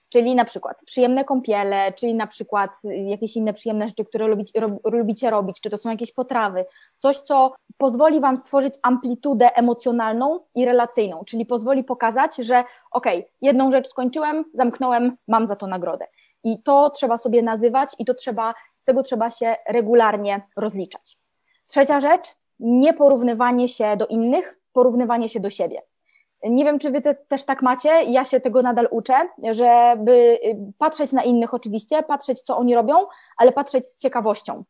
czyli 0.09 0.35
na 0.35 0.45
przykład 0.45 0.83
przyjemne 0.85 1.23
kąpiele, 1.23 1.93
czyli 1.93 2.13
na 2.15 2.27
przykład 2.27 2.71
jakieś 2.83 3.35
inne 3.35 3.53
przyjemne 3.53 3.87
rzeczy, 3.87 4.05
które 4.05 4.27
lubicie, 4.27 4.61
lubicie 4.91 5.29
robić, 5.29 5.61
czy 5.61 5.69
to 5.69 5.77
są 5.77 5.89
jakieś 5.89 6.13
potrawy, 6.13 6.65
coś, 6.99 7.17
co 7.17 7.53
pozwoli 7.77 8.19
Wam 8.19 8.37
stworzyć 8.37 8.73
amplitudę 8.83 9.55
emocjonalną 9.55 10.39
i 10.55 10.65
relacyjną, 10.65 11.23
czyli 11.25 11.45
pozwoli 11.45 11.83
pokazać, 11.83 12.35
że 12.35 12.63
ok, 12.91 13.05
jedną 13.41 13.71
rzecz 13.71 13.89
skończyłem, 13.89 14.45
zamknąłem, 14.53 15.17
mam 15.27 15.47
za 15.47 15.55
to 15.55 15.67
nagrodę. 15.67 16.07
I 16.45 16.63
to 16.63 16.89
trzeba 16.89 17.17
sobie 17.17 17.41
nazywać 17.41 17.95
i 17.99 18.05
to 18.05 18.13
trzeba, 18.13 18.53
z 18.77 18.83
tego 18.83 19.03
trzeba 19.03 19.31
się 19.31 19.55
regularnie 19.67 20.41
rozliczać. 20.57 21.17
Trzecia 21.67 21.99
rzecz, 21.99 22.35
nieporównywanie 22.59 23.67
się 23.67 23.97
do 23.97 24.07
innych, 24.07 24.59
porównywanie 24.73 25.29
się 25.29 25.39
do 25.39 25.49
siebie. 25.49 25.81
Nie 26.43 26.65
wiem, 26.65 26.79
czy 26.79 26.91
wy 26.91 27.01
te, 27.01 27.15
też 27.15 27.43
tak 27.43 27.61
macie, 27.61 27.89
ja 27.89 28.23
się 28.23 28.39
tego 28.39 28.61
nadal 28.61 28.87
uczę, 28.91 29.13
żeby 29.51 30.11
y, 30.11 30.73
patrzeć 30.77 31.11
na 31.11 31.23
innych 31.23 31.53
oczywiście, 31.53 32.03
patrzeć 32.03 32.39
co 32.39 32.57
oni 32.57 32.75
robią, 32.75 32.95
ale 33.37 33.51
patrzeć 33.51 33.87
z 33.87 33.97
ciekawością. 33.97 34.63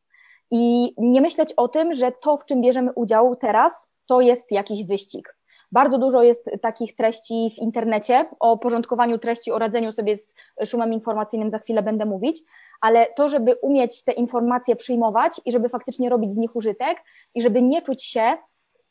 I 0.51 0.93
nie 0.97 1.21
myśleć 1.21 1.53
o 1.53 1.67
tym, 1.67 1.93
że 1.93 2.11
to, 2.11 2.37
w 2.37 2.45
czym 2.45 2.61
bierzemy 2.61 2.91
udział 2.93 3.35
teraz, 3.35 3.87
to 4.05 4.21
jest 4.21 4.51
jakiś 4.51 4.85
wyścig. 4.85 5.37
Bardzo 5.75 5.97
dużo 5.97 6.23
jest 6.23 6.49
takich 6.61 6.95
treści 6.95 7.51
w 7.55 7.57
internecie 7.57 8.25
o 8.39 8.57
porządkowaniu 8.57 9.17
treści, 9.17 9.51
o 9.51 9.59
radzeniu 9.59 9.91
sobie 9.91 10.17
z 10.17 10.33
szumem 10.65 10.93
informacyjnym, 10.93 11.51
za 11.51 11.59
chwilę 11.59 11.83
będę 11.83 12.05
mówić, 12.05 12.41
ale 12.81 13.07
to, 13.15 13.27
żeby 13.27 13.55
umieć 13.55 14.03
te 14.03 14.11
informacje 14.11 14.75
przyjmować 14.75 15.41
i 15.45 15.51
żeby 15.51 15.69
faktycznie 15.69 16.09
robić 16.09 16.33
z 16.33 16.37
nich 16.37 16.55
użytek 16.55 16.97
i 17.35 17.41
żeby 17.41 17.61
nie 17.61 17.81
czuć 17.81 18.03
się 18.03 18.37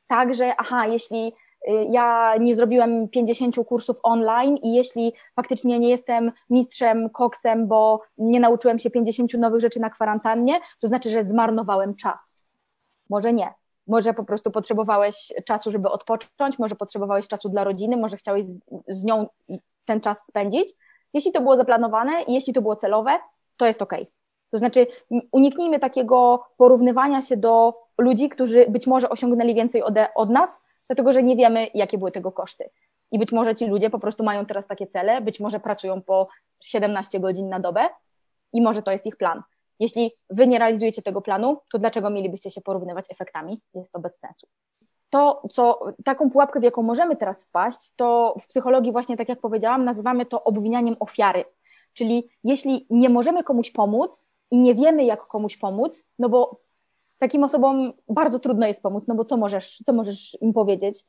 tak, 0.07 0.35
że 0.35 0.55
aha, 0.57 0.87
jeśli 0.87 1.33
Y, 1.69 1.87
ja 1.91 2.37
nie 2.41 2.57
zrobiłem 2.57 3.09
50 3.09 3.57
kursów 3.67 3.97
online 4.03 4.57
i 4.57 4.75
jeśli 4.75 5.13
faktycznie 5.37 5.79
nie 5.79 5.89
jestem 5.89 6.33
mistrzem 6.51 7.11
koksem, 7.11 7.69
bo 7.69 8.03
nie 8.19 8.41
nauczyłem 8.41 8.79
się 8.79 8.91
50 8.91 9.35
nowych 9.35 9.61
rzeczy 9.61 9.81
na 9.81 9.91
kwarantannie, 9.91 10.61
to 10.81 10.89
znaczy, 10.89 11.11
że 11.11 11.25
zmarnowałem 11.25 11.95
czas. 11.95 12.45
Może 13.11 13.33
nie. 13.33 13.55
Może 13.87 14.15
po 14.15 14.25
prostu 14.25 14.51
potrzebowałeś 14.51 15.33
czasu, 15.45 15.71
żeby 15.71 15.89
odpocząć, 15.89 16.59
może 16.59 16.75
potrzebowałeś 16.75 17.29
czasu 17.29 17.49
dla 17.49 17.65
rodziny, 17.65 17.97
może 17.97 18.17
chciałeś 18.17 18.47
z, 18.47 18.61
z 18.89 19.05
nią 19.05 19.27
ten 19.87 20.01
czas 20.01 20.27
spędzić. 20.27 20.73
Jeśli 21.15 21.33
to 21.33 21.41
było 21.41 21.57
zaplanowane 21.57 22.23
i 22.23 22.35
jeśli 22.35 22.53
to 22.53 22.63
było 22.63 22.77
celowe, 22.77 23.19
to 23.57 23.67
jest 23.67 23.83
ok. 23.83 23.95
To 24.51 24.59
znaczy, 24.59 24.87
uniknijmy 25.33 25.79
takiego 25.79 26.47
porównywania 26.57 27.23
się 27.23 27.37
do 27.37 27.75
ludzi, 27.99 28.29
którzy 28.29 28.67
być 28.69 28.87
może 28.87 29.09
osiągnęli 29.09 29.55
więcej 29.55 29.83
od 30.15 30.31
nas, 30.31 30.51
dlatego 30.87 31.13
że 31.13 31.23
nie 31.23 31.37
wiemy, 31.37 31.67
jakie 31.75 31.99
były 31.99 32.13
tego 32.13 32.33
koszty. 32.33 32.71
I 33.11 33.19
być 33.19 33.33
może 33.33 33.55
ci 33.55 33.67
ludzie 33.67 33.91
po 33.91 33.99
prostu 33.99 34.25
mają 34.25 34.47
teraz 34.47 34.67
takie 34.67 34.87
cele, 34.87 35.21
być 35.21 35.41
może 35.41 35.61
pracują 35.61 36.03
po 36.03 36.29
17 36.61 37.21
godzin 37.21 37.49
na 37.49 37.61
dobę 37.61 37.89
i 38.53 38.63
może 38.63 38.83
to 38.83 38.91
jest 38.91 39.07
ich 39.07 39.17
plan. 39.17 39.43
Jeśli 39.81 40.13
wy 40.31 40.47
nie 40.47 40.59
realizujecie 40.59 41.03
tego 41.03 41.21
planu, 41.21 41.59
to 41.73 41.79
dlaczego 41.79 42.11
mielibyście 42.11 42.51
się 42.51 42.61
porównywać 42.61 43.05
efektami? 43.11 43.61
Jest 43.75 43.93
to 43.93 44.01
bez 44.01 44.19
sensu. 44.19 44.47
To, 45.11 45.43
co, 45.53 45.81
taką 46.05 46.31
pułapkę, 46.31 46.61
w 46.61 46.63
jaką 46.63 46.83
możemy 46.83 47.17
teraz 47.17 47.45
wpaść, 47.45 47.93
to 47.97 48.37
w 48.41 48.47
psychologii 48.47 48.93
właśnie, 48.93 49.17
tak 49.17 49.29
jak 49.29 49.41
powiedziałam, 49.41 49.85
nazywamy 49.85 50.27
to 50.27 50.45
obwinianiem 50.45 50.97
ofiary. 51.01 51.45
Czyli 51.93 52.29
jeśli 52.45 52.87
nie 52.91 53.09
możemy 53.09 53.43
komuś 53.43 53.71
pomóc 53.71 54.25
i 54.51 54.59
nie 54.59 54.75
wiemy, 54.75 55.05
jak 55.05 55.27
komuś 55.27 55.57
pomóc, 55.57 56.05
no 56.19 56.29
bo 56.29 56.61
takim 57.19 57.45
osobom 57.45 57.93
bardzo 58.09 58.39
trudno 58.39 58.67
jest 58.67 58.83
pomóc, 58.83 59.05
no 59.09 59.15
bo 59.15 59.25
co 59.25 59.37
możesz, 59.37 59.79
co 59.87 59.93
możesz 59.93 60.39
im 60.41 60.53
powiedzieć, 60.53 61.05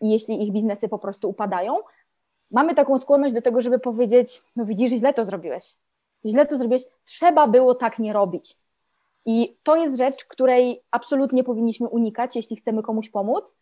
jeśli 0.00 0.42
ich 0.42 0.52
biznesy 0.52 0.88
po 0.88 0.98
prostu 0.98 1.28
upadają? 1.28 1.76
Mamy 2.50 2.74
taką 2.74 3.00
skłonność 3.00 3.34
do 3.34 3.42
tego, 3.42 3.60
żeby 3.60 3.78
powiedzieć, 3.78 4.42
no 4.56 4.64
widzisz, 4.64 4.92
źle 4.92 5.14
to 5.14 5.24
zrobiłeś. 5.24 5.74
Źle 6.24 6.46
to 6.46 6.58
zrobiłeś, 6.58 6.82
trzeba 7.04 7.48
było 7.48 7.74
tak 7.74 7.98
nie 7.98 8.12
robić. 8.12 8.56
I 9.26 9.56
to 9.62 9.76
jest 9.76 9.96
rzecz, 9.96 10.24
której 10.24 10.82
absolutnie 10.90 11.44
powinniśmy 11.44 11.88
unikać, 11.88 12.36
jeśli 12.36 12.56
chcemy 12.56 12.82
komuś 12.82 13.10
pomóc. 13.10 13.54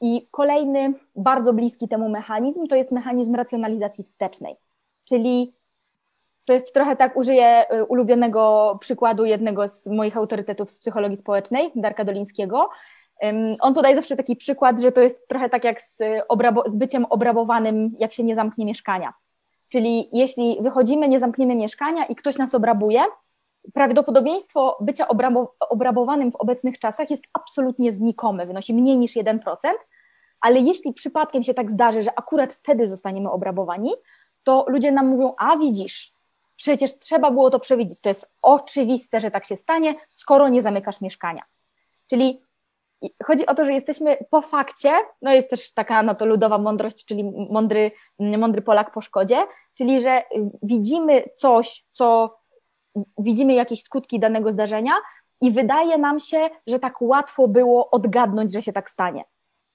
I 0.00 0.28
kolejny, 0.30 0.94
bardzo 1.16 1.52
bliski 1.52 1.88
temu 1.88 2.08
mechanizm, 2.08 2.66
to 2.66 2.76
jest 2.76 2.92
mechanizm 2.92 3.34
racjonalizacji 3.34 4.04
wstecznej. 4.04 4.56
Czyli 5.04 5.54
to 6.44 6.52
jest 6.52 6.74
trochę 6.74 6.96
tak, 6.96 7.16
użyję 7.16 7.72
y, 7.72 7.84
ulubionego 7.84 8.76
przykładu 8.80 9.24
jednego 9.24 9.68
z 9.68 9.86
moich 9.86 10.16
autorytetów 10.16 10.70
z 10.70 10.78
psychologii 10.78 11.16
społecznej, 11.16 11.72
Darka 11.74 12.04
Dolińskiego. 12.04 12.68
On 13.60 13.74
podaje 13.74 13.96
zawsze 13.96 14.16
taki 14.16 14.36
przykład, 14.36 14.80
że 14.80 14.92
to 14.92 15.00
jest 15.00 15.28
trochę 15.28 15.48
tak 15.48 15.64
jak 15.64 15.80
z, 15.80 15.98
obrabo- 16.28 16.70
z 16.70 16.74
byciem 16.74 17.04
obrabowanym, 17.04 17.92
jak 17.98 18.12
się 18.12 18.24
nie 18.24 18.34
zamknie 18.34 18.66
mieszkania. 18.66 19.12
Czyli 19.74 20.08
jeśli 20.12 20.58
wychodzimy, 20.60 21.08
nie 21.08 21.20
zamkniemy 21.20 21.54
mieszkania 21.54 22.04
i 22.04 22.16
ktoś 22.16 22.38
nas 22.38 22.54
obrabuje, 22.54 23.02
prawdopodobieństwo 23.72 24.76
bycia 24.80 25.06
obrabo- 25.06 25.46
obrabowanym 25.70 26.32
w 26.32 26.36
obecnych 26.36 26.78
czasach 26.78 27.10
jest 27.10 27.22
absolutnie 27.32 27.92
znikome, 27.92 28.46
wynosi 28.46 28.74
mniej 28.74 28.96
niż 28.98 29.16
1%, 29.16 29.38
ale 30.40 30.60
jeśli 30.60 30.92
przypadkiem 30.92 31.42
się 31.42 31.54
tak 31.54 31.70
zdarzy, 31.70 32.02
że 32.02 32.18
akurat 32.18 32.52
wtedy 32.52 32.88
zostaniemy 32.88 33.30
obrabowani, 33.30 33.90
to 34.42 34.64
ludzie 34.68 34.92
nam 34.92 35.06
mówią, 35.06 35.34
a 35.38 35.56
widzisz, 35.56 36.14
Przecież 36.56 36.98
trzeba 36.98 37.30
było 37.30 37.50
to 37.50 37.60
przewidzieć. 37.60 38.00
To 38.00 38.08
jest 38.08 38.30
oczywiste, 38.42 39.20
że 39.20 39.30
tak 39.30 39.44
się 39.44 39.56
stanie, 39.56 39.94
skoro 40.10 40.48
nie 40.48 40.62
zamykasz 40.62 41.00
mieszkania. 41.00 41.42
Czyli 42.10 42.40
chodzi 43.24 43.46
o 43.46 43.54
to, 43.54 43.64
że 43.64 43.72
jesteśmy 43.72 44.16
po 44.30 44.42
fakcie, 44.42 44.92
no 45.22 45.32
jest 45.32 45.50
też 45.50 45.72
taka 45.72 46.02
no 46.02 46.14
to 46.14 46.26
ludowa 46.26 46.58
mądrość, 46.58 47.04
czyli 47.04 47.24
mądry, 47.50 47.90
mądry 48.18 48.62
Polak 48.62 48.92
po 48.92 49.00
szkodzie, 49.00 49.46
czyli 49.74 50.00
że 50.00 50.22
widzimy 50.62 51.22
coś, 51.38 51.84
co 51.92 52.36
widzimy 53.18 53.54
jakieś 53.54 53.82
skutki 53.82 54.20
danego 54.20 54.52
zdarzenia 54.52 54.92
i 55.40 55.50
wydaje 55.50 55.98
nam 55.98 56.18
się, 56.18 56.50
że 56.66 56.78
tak 56.78 57.02
łatwo 57.02 57.48
było 57.48 57.90
odgadnąć, 57.90 58.52
że 58.52 58.62
się 58.62 58.72
tak 58.72 58.90
stanie. 58.90 59.24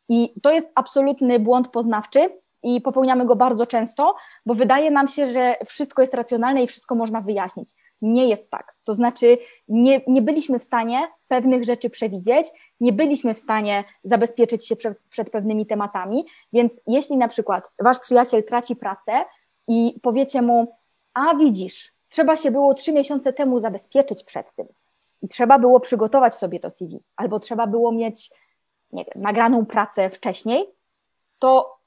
I 0.09 0.33
to 0.41 0.51
jest 0.51 0.69
absolutny 0.75 1.39
błąd 1.39 1.67
poznawczy, 1.67 2.29
i 2.63 2.81
popełniamy 2.81 3.25
go 3.25 3.35
bardzo 3.35 3.65
często, 3.65 4.15
bo 4.45 4.55
wydaje 4.55 4.91
nam 4.91 5.07
się, 5.07 5.27
że 5.27 5.55
wszystko 5.65 6.01
jest 6.01 6.13
racjonalne 6.13 6.63
i 6.63 6.67
wszystko 6.67 6.95
można 6.95 7.21
wyjaśnić. 7.21 7.73
Nie 8.01 8.27
jest 8.27 8.49
tak. 8.49 8.75
To 8.83 8.93
znaczy, 8.93 9.37
nie, 9.67 10.01
nie 10.07 10.21
byliśmy 10.21 10.59
w 10.59 10.63
stanie 10.63 11.07
pewnych 11.27 11.63
rzeczy 11.63 11.89
przewidzieć, 11.89 12.47
nie 12.79 12.93
byliśmy 12.93 13.33
w 13.33 13.39
stanie 13.39 13.83
zabezpieczyć 14.03 14.67
się 14.67 14.75
przed, 14.75 14.99
przed 15.09 15.29
pewnymi 15.29 15.65
tematami, 15.65 16.25
więc 16.53 16.73
jeśli 16.87 17.17
na 17.17 17.27
przykład 17.27 17.63
wasz 17.83 17.99
przyjaciel 17.99 18.43
traci 18.43 18.75
pracę 18.75 19.25
i 19.67 19.99
powiecie 20.03 20.41
mu, 20.41 20.75
a 21.13 21.35
widzisz, 21.35 21.93
trzeba 22.09 22.37
się 22.37 22.51
było 22.51 22.73
trzy 22.73 22.93
miesiące 22.93 23.33
temu 23.33 23.59
zabezpieczyć 23.59 24.23
przed 24.23 24.55
tym 24.55 24.67
i 25.21 25.27
trzeba 25.27 25.59
było 25.59 25.79
przygotować 25.79 26.35
sobie 26.35 26.59
to 26.59 26.69
CV, 26.69 26.99
albo 27.15 27.39
trzeba 27.39 27.67
było 27.67 27.91
mieć, 27.91 28.31
nie 28.91 29.05
wiem, 29.05 29.23
nagraną 29.23 29.65
pracę 29.65 30.09
wcześniej, 30.09 30.65
to 31.39 31.78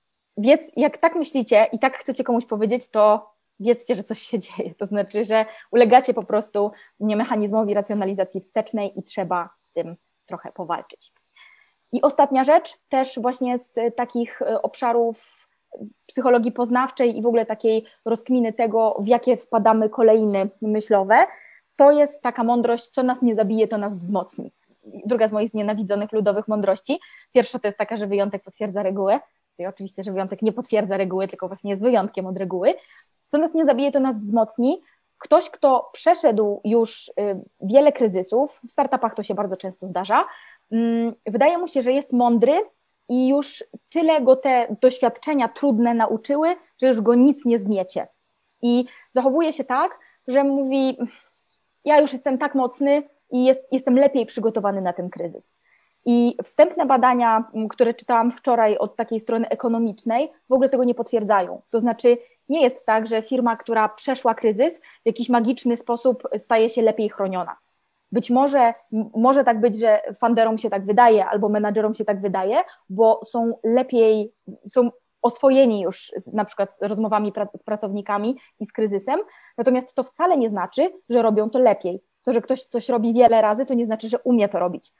wiedz, 0.42 0.72
jak 0.76 0.98
tak 0.98 1.14
myślicie 1.16 1.66
i 1.72 1.78
tak 1.78 1.98
chcecie 1.98 2.24
komuś 2.24 2.46
powiedzieć, 2.46 2.88
to 2.88 3.32
wiedzcie, 3.60 3.94
że 3.94 4.04
coś 4.04 4.22
się 4.22 4.38
dzieje. 4.38 4.74
To 4.74 4.86
znaczy, 4.86 5.24
że 5.24 5.46
ulegacie 5.70 6.14
po 6.14 6.22
prostu 6.22 6.70
nie 7.00 7.16
mechanizmowi 7.16 7.74
racjonalizacji 7.74 8.40
wstecznej 8.40 8.98
i 8.98 9.02
trzeba 9.02 9.50
z 9.62 9.72
tym 9.72 9.96
trochę 10.26 10.52
powalczyć. 10.52 11.12
I 11.92 12.02
ostatnia 12.02 12.44
rzecz, 12.44 12.78
też 12.88 13.18
właśnie 13.18 13.58
z 13.58 13.74
takich 13.96 14.42
e, 14.42 14.62
obszarów 14.62 15.48
psychologii 16.06 16.52
poznawczej 16.52 17.18
i 17.18 17.22
w 17.22 17.26
ogóle 17.26 17.46
takiej 17.46 17.84
rozkminy 18.04 18.52
tego, 18.52 18.96
w 19.00 19.06
jakie 19.06 19.36
wpadamy 19.36 19.88
kolejny 19.88 20.48
myślowe, 20.62 21.26
to 21.76 21.90
jest 21.90 22.22
taka 22.22 22.44
mądrość, 22.44 22.88
co 22.88 23.02
nas 23.02 23.22
nie 23.22 23.34
zabije, 23.34 23.68
to 23.68 23.78
nas 23.78 23.98
wzmocni. 23.98 24.52
Druga 24.84 25.28
z 25.28 25.32
moich 25.32 25.54
nienawidzonych 25.54 26.12
ludowych 26.12 26.48
mądrości. 26.48 27.00
Pierwsza 27.32 27.58
to 27.58 27.68
jest 27.68 27.78
taka, 27.78 27.96
że 27.96 28.06
wyjątek 28.06 28.42
potwierdza 28.42 28.82
regułę. 28.82 29.20
Czyli 29.56 29.66
oczywiście, 29.66 30.04
że 30.04 30.12
wyjątek 30.12 30.42
nie 30.42 30.52
potwierdza 30.52 30.96
reguły, 30.96 31.28
tylko 31.28 31.48
właśnie 31.48 31.70
jest 31.70 31.82
wyjątkiem 31.82 32.26
od 32.26 32.38
reguły. 32.38 32.74
Co 33.28 33.38
nas 33.38 33.54
nie 33.54 33.64
zabije, 33.64 33.92
to 33.92 34.00
nas 34.00 34.20
wzmocni. 34.20 34.82
Ktoś, 35.18 35.50
kto 35.50 35.90
przeszedł 35.92 36.60
już 36.64 37.08
y, 37.08 37.12
wiele 37.60 37.92
kryzysów, 37.92 38.60
w 38.68 38.72
startupach 38.72 39.14
to 39.14 39.22
się 39.22 39.34
bardzo 39.34 39.56
często 39.56 39.86
zdarza, 39.86 40.24
mm, 40.72 41.14
wydaje 41.26 41.58
mu 41.58 41.68
się, 41.68 41.82
że 41.82 41.92
jest 41.92 42.12
mądry 42.12 42.52
i 43.08 43.28
już 43.28 43.64
tyle 43.90 44.20
go 44.20 44.36
te 44.36 44.76
doświadczenia 44.80 45.48
trudne 45.48 45.94
nauczyły, 45.94 46.56
że 46.80 46.86
już 46.86 47.00
go 47.00 47.14
nic 47.14 47.44
nie 47.44 47.58
zmiecie. 47.58 48.06
I 48.62 48.84
zachowuje 49.14 49.52
się 49.52 49.64
tak, 49.64 49.98
że 50.28 50.44
mówi: 50.44 50.98
Ja 51.84 52.00
już 52.00 52.12
jestem 52.12 52.38
tak 52.38 52.54
mocny 52.54 53.02
i 53.30 53.44
jest, 53.44 53.62
jestem 53.72 53.96
lepiej 53.96 54.26
przygotowany 54.26 54.80
na 54.80 54.92
ten 54.92 55.10
kryzys. 55.10 55.54
I 56.04 56.36
wstępne 56.44 56.86
badania, 56.86 57.44
które 57.70 57.94
czytałam 57.94 58.32
wczoraj 58.32 58.78
od 58.78 58.96
takiej 58.96 59.20
strony 59.20 59.48
ekonomicznej, 59.48 60.32
w 60.48 60.52
ogóle 60.52 60.68
tego 60.68 60.84
nie 60.84 60.94
potwierdzają. 60.94 61.62
To 61.70 61.80
znaczy, 61.80 62.18
nie 62.48 62.62
jest 62.62 62.86
tak, 62.86 63.06
że 63.06 63.22
firma, 63.22 63.56
która 63.56 63.88
przeszła 63.88 64.34
kryzys, 64.34 64.78
w 64.78 65.06
jakiś 65.06 65.28
magiczny 65.28 65.76
sposób 65.76 66.28
staje 66.38 66.68
się 66.70 66.82
lepiej 66.82 67.08
chroniona. 67.08 67.56
Być 68.12 68.30
może 68.30 68.74
może 69.14 69.44
tak 69.44 69.60
być, 69.60 69.78
że 69.78 70.00
funderom 70.20 70.58
się 70.58 70.70
tak 70.70 70.86
wydaje, 70.86 71.26
albo 71.26 71.48
menadżerom 71.48 71.94
się 71.94 72.04
tak 72.04 72.20
wydaje, 72.20 72.62
bo 72.90 73.20
są 73.24 73.58
lepiej, 73.64 74.32
są 74.70 74.90
oswojeni 75.22 75.80
już 75.80 76.12
na 76.32 76.44
przykład 76.44 76.76
z 76.76 76.82
rozmowami 76.82 77.32
z 77.56 77.62
pracownikami 77.62 78.36
i 78.60 78.66
z 78.66 78.72
kryzysem, 78.72 79.20
natomiast 79.58 79.94
to 79.94 80.02
wcale 80.02 80.36
nie 80.36 80.48
znaczy, 80.50 80.92
że 81.08 81.22
robią 81.22 81.50
to 81.50 81.58
lepiej. 81.58 82.02
To, 82.22 82.32
że 82.32 82.40
ktoś 82.40 82.62
coś 82.62 82.88
robi 82.88 83.14
wiele 83.14 83.40
razy, 83.40 83.66
to 83.66 83.74
nie 83.74 83.86
znaczy, 83.86 84.08
że 84.08 84.18
umie 84.18 84.48
to 84.48 84.58
robić. 84.58 84.92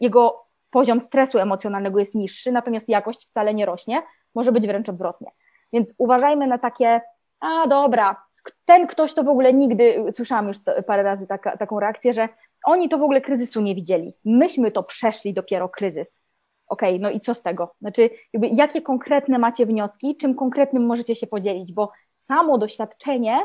Jego 0.00 0.45
poziom 0.70 1.00
stresu 1.00 1.38
emocjonalnego 1.38 1.98
jest 1.98 2.14
niższy, 2.14 2.52
natomiast 2.52 2.88
jakość 2.88 3.28
wcale 3.28 3.54
nie 3.54 3.66
rośnie, 3.66 4.02
może 4.34 4.52
być 4.52 4.66
wręcz 4.66 4.88
odwrotnie. 4.88 5.30
Więc 5.72 5.94
uważajmy 5.98 6.46
na 6.46 6.58
takie, 6.58 7.00
a 7.40 7.66
dobra, 7.66 8.26
ten 8.64 8.86
ktoś 8.86 9.14
to 9.14 9.24
w 9.24 9.28
ogóle 9.28 9.52
nigdy, 9.52 10.04
słyszałam 10.12 10.48
już 10.48 10.56
parę 10.86 11.02
razy 11.02 11.26
taka, 11.26 11.56
taką 11.56 11.80
reakcję, 11.80 12.12
że 12.12 12.28
oni 12.64 12.88
to 12.88 12.98
w 12.98 13.02
ogóle 13.02 13.20
kryzysu 13.20 13.60
nie 13.60 13.74
widzieli. 13.74 14.12
Myśmy 14.24 14.70
to 14.70 14.82
przeszli 14.82 15.34
dopiero 15.34 15.68
kryzys. 15.68 16.20
Okej, 16.68 16.94
okay, 16.94 17.02
no 17.02 17.10
i 17.10 17.20
co 17.20 17.34
z 17.34 17.42
tego? 17.42 17.74
Znaczy, 17.80 18.10
jakie 18.32 18.82
konkretne 18.82 19.38
macie 19.38 19.66
wnioski, 19.66 20.16
czym 20.16 20.34
konkretnym 20.34 20.86
możecie 20.86 21.14
się 21.14 21.26
podzielić, 21.26 21.72
bo 21.72 21.92
samo 22.16 22.58
doświadczenie 22.58 23.38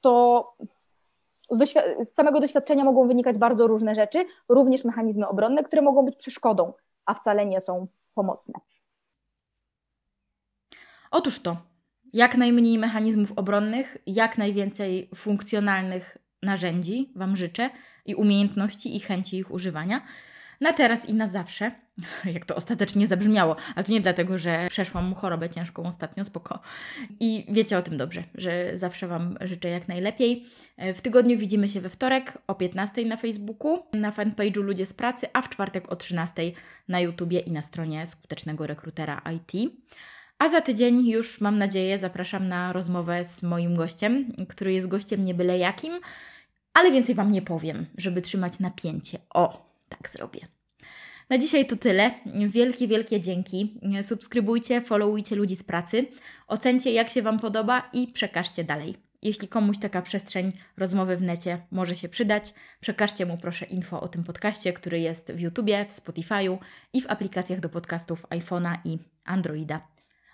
to 0.00 0.44
z, 1.50 1.72
z, 2.08 2.14
samego 2.14 2.40
doświadczenia 2.40 2.84
mogą 2.84 3.08
wynikać 3.08 3.38
bardzo 3.38 3.66
różne 3.66 3.94
rzeczy, 3.94 4.24
również 4.48 4.84
mechanizmy 4.84 5.28
obronne, 5.28 5.64
które 5.64 5.82
mogą 5.82 6.04
być 6.04 6.16
przeszkodą, 6.16 6.72
a 7.06 7.14
wcale 7.14 7.46
nie 7.46 7.60
są 7.60 7.86
pomocne. 8.14 8.54
Otóż 11.10 11.42
to, 11.42 11.56
jak 12.12 12.36
najmniej 12.36 12.78
mechanizmów 12.78 13.32
obronnych, 13.36 13.96
jak 14.06 14.38
najwięcej 14.38 15.10
funkcjonalnych 15.14 16.18
narzędzi 16.42 17.12
Wam 17.16 17.36
życzę 17.36 17.70
i 18.06 18.14
umiejętności 18.14 18.96
i 18.96 19.00
chęci 19.00 19.36
ich 19.38 19.50
używania 19.50 20.00
na 20.60 20.72
teraz 20.72 21.08
i 21.08 21.14
na 21.14 21.28
zawsze, 21.28 21.72
jak 22.34 22.44
to 22.44 22.56
ostatecznie 22.56 23.06
zabrzmiało, 23.06 23.56
ale 23.74 23.84
to 23.84 23.92
nie 23.92 24.00
dlatego, 24.00 24.38
że 24.38 24.66
przeszłam 24.70 25.14
chorobę 25.14 25.50
ciężką 25.50 25.82
ostatnio, 25.82 26.24
spoko. 26.24 26.58
I 27.20 27.46
wiecie 27.48 27.78
o 27.78 27.82
tym 27.82 27.96
dobrze, 27.98 28.24
że 28.34 28.70
zawsze 28.74 29.08
Wam 29.08 29.38
życzę 29.40 29.68
jak 29.68 29.88
najlepiej. 29.88 30.46
W 30.94 31.00
tygodniu 31.00 31.38
widzimy 31.38 31.68
się 31.68 31.80
we 31.80 31.90
wtorek 31.90 32.38
o 32.46 32.54
15 32.54 33.04
na 33.04 33.16
Facebooku, 33.16 33.78
na 33.92 34.10
fanpage'u 34.10 34.62
Ludzie 34.62 34.86
z 34.86 34.92
Pracy, 34.94 35.26
a 35.32 35.42
w 35.42 35.48
czwartek 35.48 35.92
o 35.92 35.96
13 35.96 36.52
na 36.88 37.00
YouTubie 37.00 37.40
i 37.40 37.52
na 37.52 37.62
stronie 37.62 38.06
skutecznego 38.06 38.66
rekrutera 38.66 39.22
IT. 39.36 39.72
A 40.38 40.48
za 40.48 40.60
tydzień 40.60 41.08
już 41.08 41.40
mam 41.40 41.58
nadzieję 41.58 41.98
zapraszam 41.98 42.48
na 42.48 42.72
rozmowę 42.72 43.24
z 43.24 43.42
moim 43.42 43.76
gościem, 43.76 44.32
który 44.48 44.72
jest 44.72 44.86
gościem 44.86 45.24
nie 45.24 45.34
byle 45.34 45.58
jakim, 45.58 46.00
ale 46.74 46.90
więcej 46.90 47.14
Wam 47.14 47.30
nie 47.30 47.42
powiem, 47.42 47.86
żeby 47.98 48.22
trzymać 48.22 48.58
napięcie. 48.58 49.18
O, 49.34 49.69
tak 49.90 50.10
zrobię. 50.10 50.40
Na 51.30 51.38
dzisiaj 51.38 51.66
to 51.66 51.76
tyle. 51.76 52.10
Wielkie, 52.48 52.88
wielkie 52.88 53.20
dzięki. 53.20 53.80
Subskrybujcie, 54.02 54.80
followujcie 54.80 55.36
ludzi 55.36 55.56
z 55.56 55.62
pracy, 55.62 56.06
ocencie 56.46 56.92
jak 56.92 57.10
się 57.10 57.22
Wam 57.22 57.38
podoba 57.38 57.90
i 57.92 58.08
przekażcie 58.08 58.64
dalej. 58.64 58.96
Jeśli 59.22 59.48
komuś 59.48 59.78
taka 59.78 60.02
przestrzeń 60.02 60.52
rozmowy 60.76 61.16
w 61.16 61.22
necie 61.22 61.66
może 61.70 61.96
się 61.96 62.08
przydać, 62.08 62.54
przekażcie 62.80 63.26
mu 63.26 63.38
proszę 63.38 63.66
info 63.66 64.00
o 64.00 64.08
tym 64.08 64.24
podcaście, 64.24 64.72
który 64.72 65.00
jest 65.00 65.32
w 65.32 65.40
YouTubie, 65.40 65.84
w 65.84 65.90
Spotify'u 65.92 66.58
i 66.92 67.00
w 67.02 67.10
aplikacjach 67.10 67.60
do 67.60 67.68
podcastów 67.68 68.26
iPhone'a 68.28 68.76
i 68.84 68.98
Androida. 69.24 69.88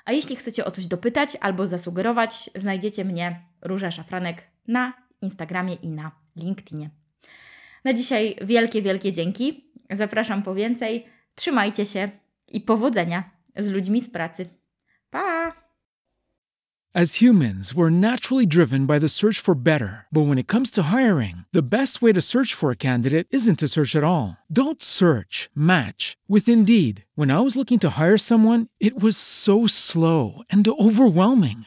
A 0.05 0.12
jeśli 0.12 0.37
chcecie 0.37 0.64
o 0.64 0.71
coś 0.71 0.87
dopytać 0.87 1.37
albo 1.40 1.66
zasugerować, 1.66 2.51
znajdziecie 2.55 3.05
mnie, 3.05 3.42
Róża 3.62 3.90
Szafranek, 3.90 4.42
na 4.69 4.92
Instagramie 5.23 5.75
i 5.75 5.90
na 5.90 6.11
LinkedInie. 6.37 6.90
Na 7.87 7.94
dzisiaj 7.94 8.37
wielkie, 8.42 8.83
wielkie 8.83 9.12
dzięki. 9.12 9.64
Zapraszam 9.90 10.42
po 10.42 10.55
więcej. 10.55 11.07
Trzymajcie 11.35 11.87
się 11.87 12.11
i 12.53 12.61
powodzenia 12.61 13.31
z 13.57 13.70
ludźmi 13.70 14.01
z 14.01 14.11
pracy. 14.11 14.49
Pa! 15.11 15.53
As 16.94 17.14
humans, 17.14 17.75
we're 17.75 17.92
naturally 17.92 18.46
driven 18.46 18.87
by 18.87 19.01
the 19.01 19.09
search 19.09 19.40
for 19.40 19.55
better. 19.55 20.07
But 20.11 20.27
when 20.27 20.38
it 20.38 20.49
comes 20.49 20.70
to 20.70 20.83
hiring, 20.83 21.44
the 21.53 21.62
best 21.62 22.03
way 22.03 22.12
to 22.14 22.20
search 22.20 22.55
for 22.55 22.70
a 22.70 22.77
candidate 22.77 23.27
isn't 23.31 23.59
to 23.59 23.68
search 23.68 23.96
at 23.96 24.05
all. 24.05 24.37
Don't 24.51 24.83
search, 24.83 25.51
match 25.55 26.16
with 26.27 26.49
Indeed. 26.49 27.05
When 27.14 27.31
I 27.31 27.40
was 27.40 27.55
looking 27.55 27.79
to 27.81 27.90
hire 27.90 28.18
someone, 28.18 28.66
it 28.81 28.99
was 29.03 29.16
so 29.16 29.66
slow 29.66 30.42
and 30.51 30.66
overwhelming. 30.66 31.66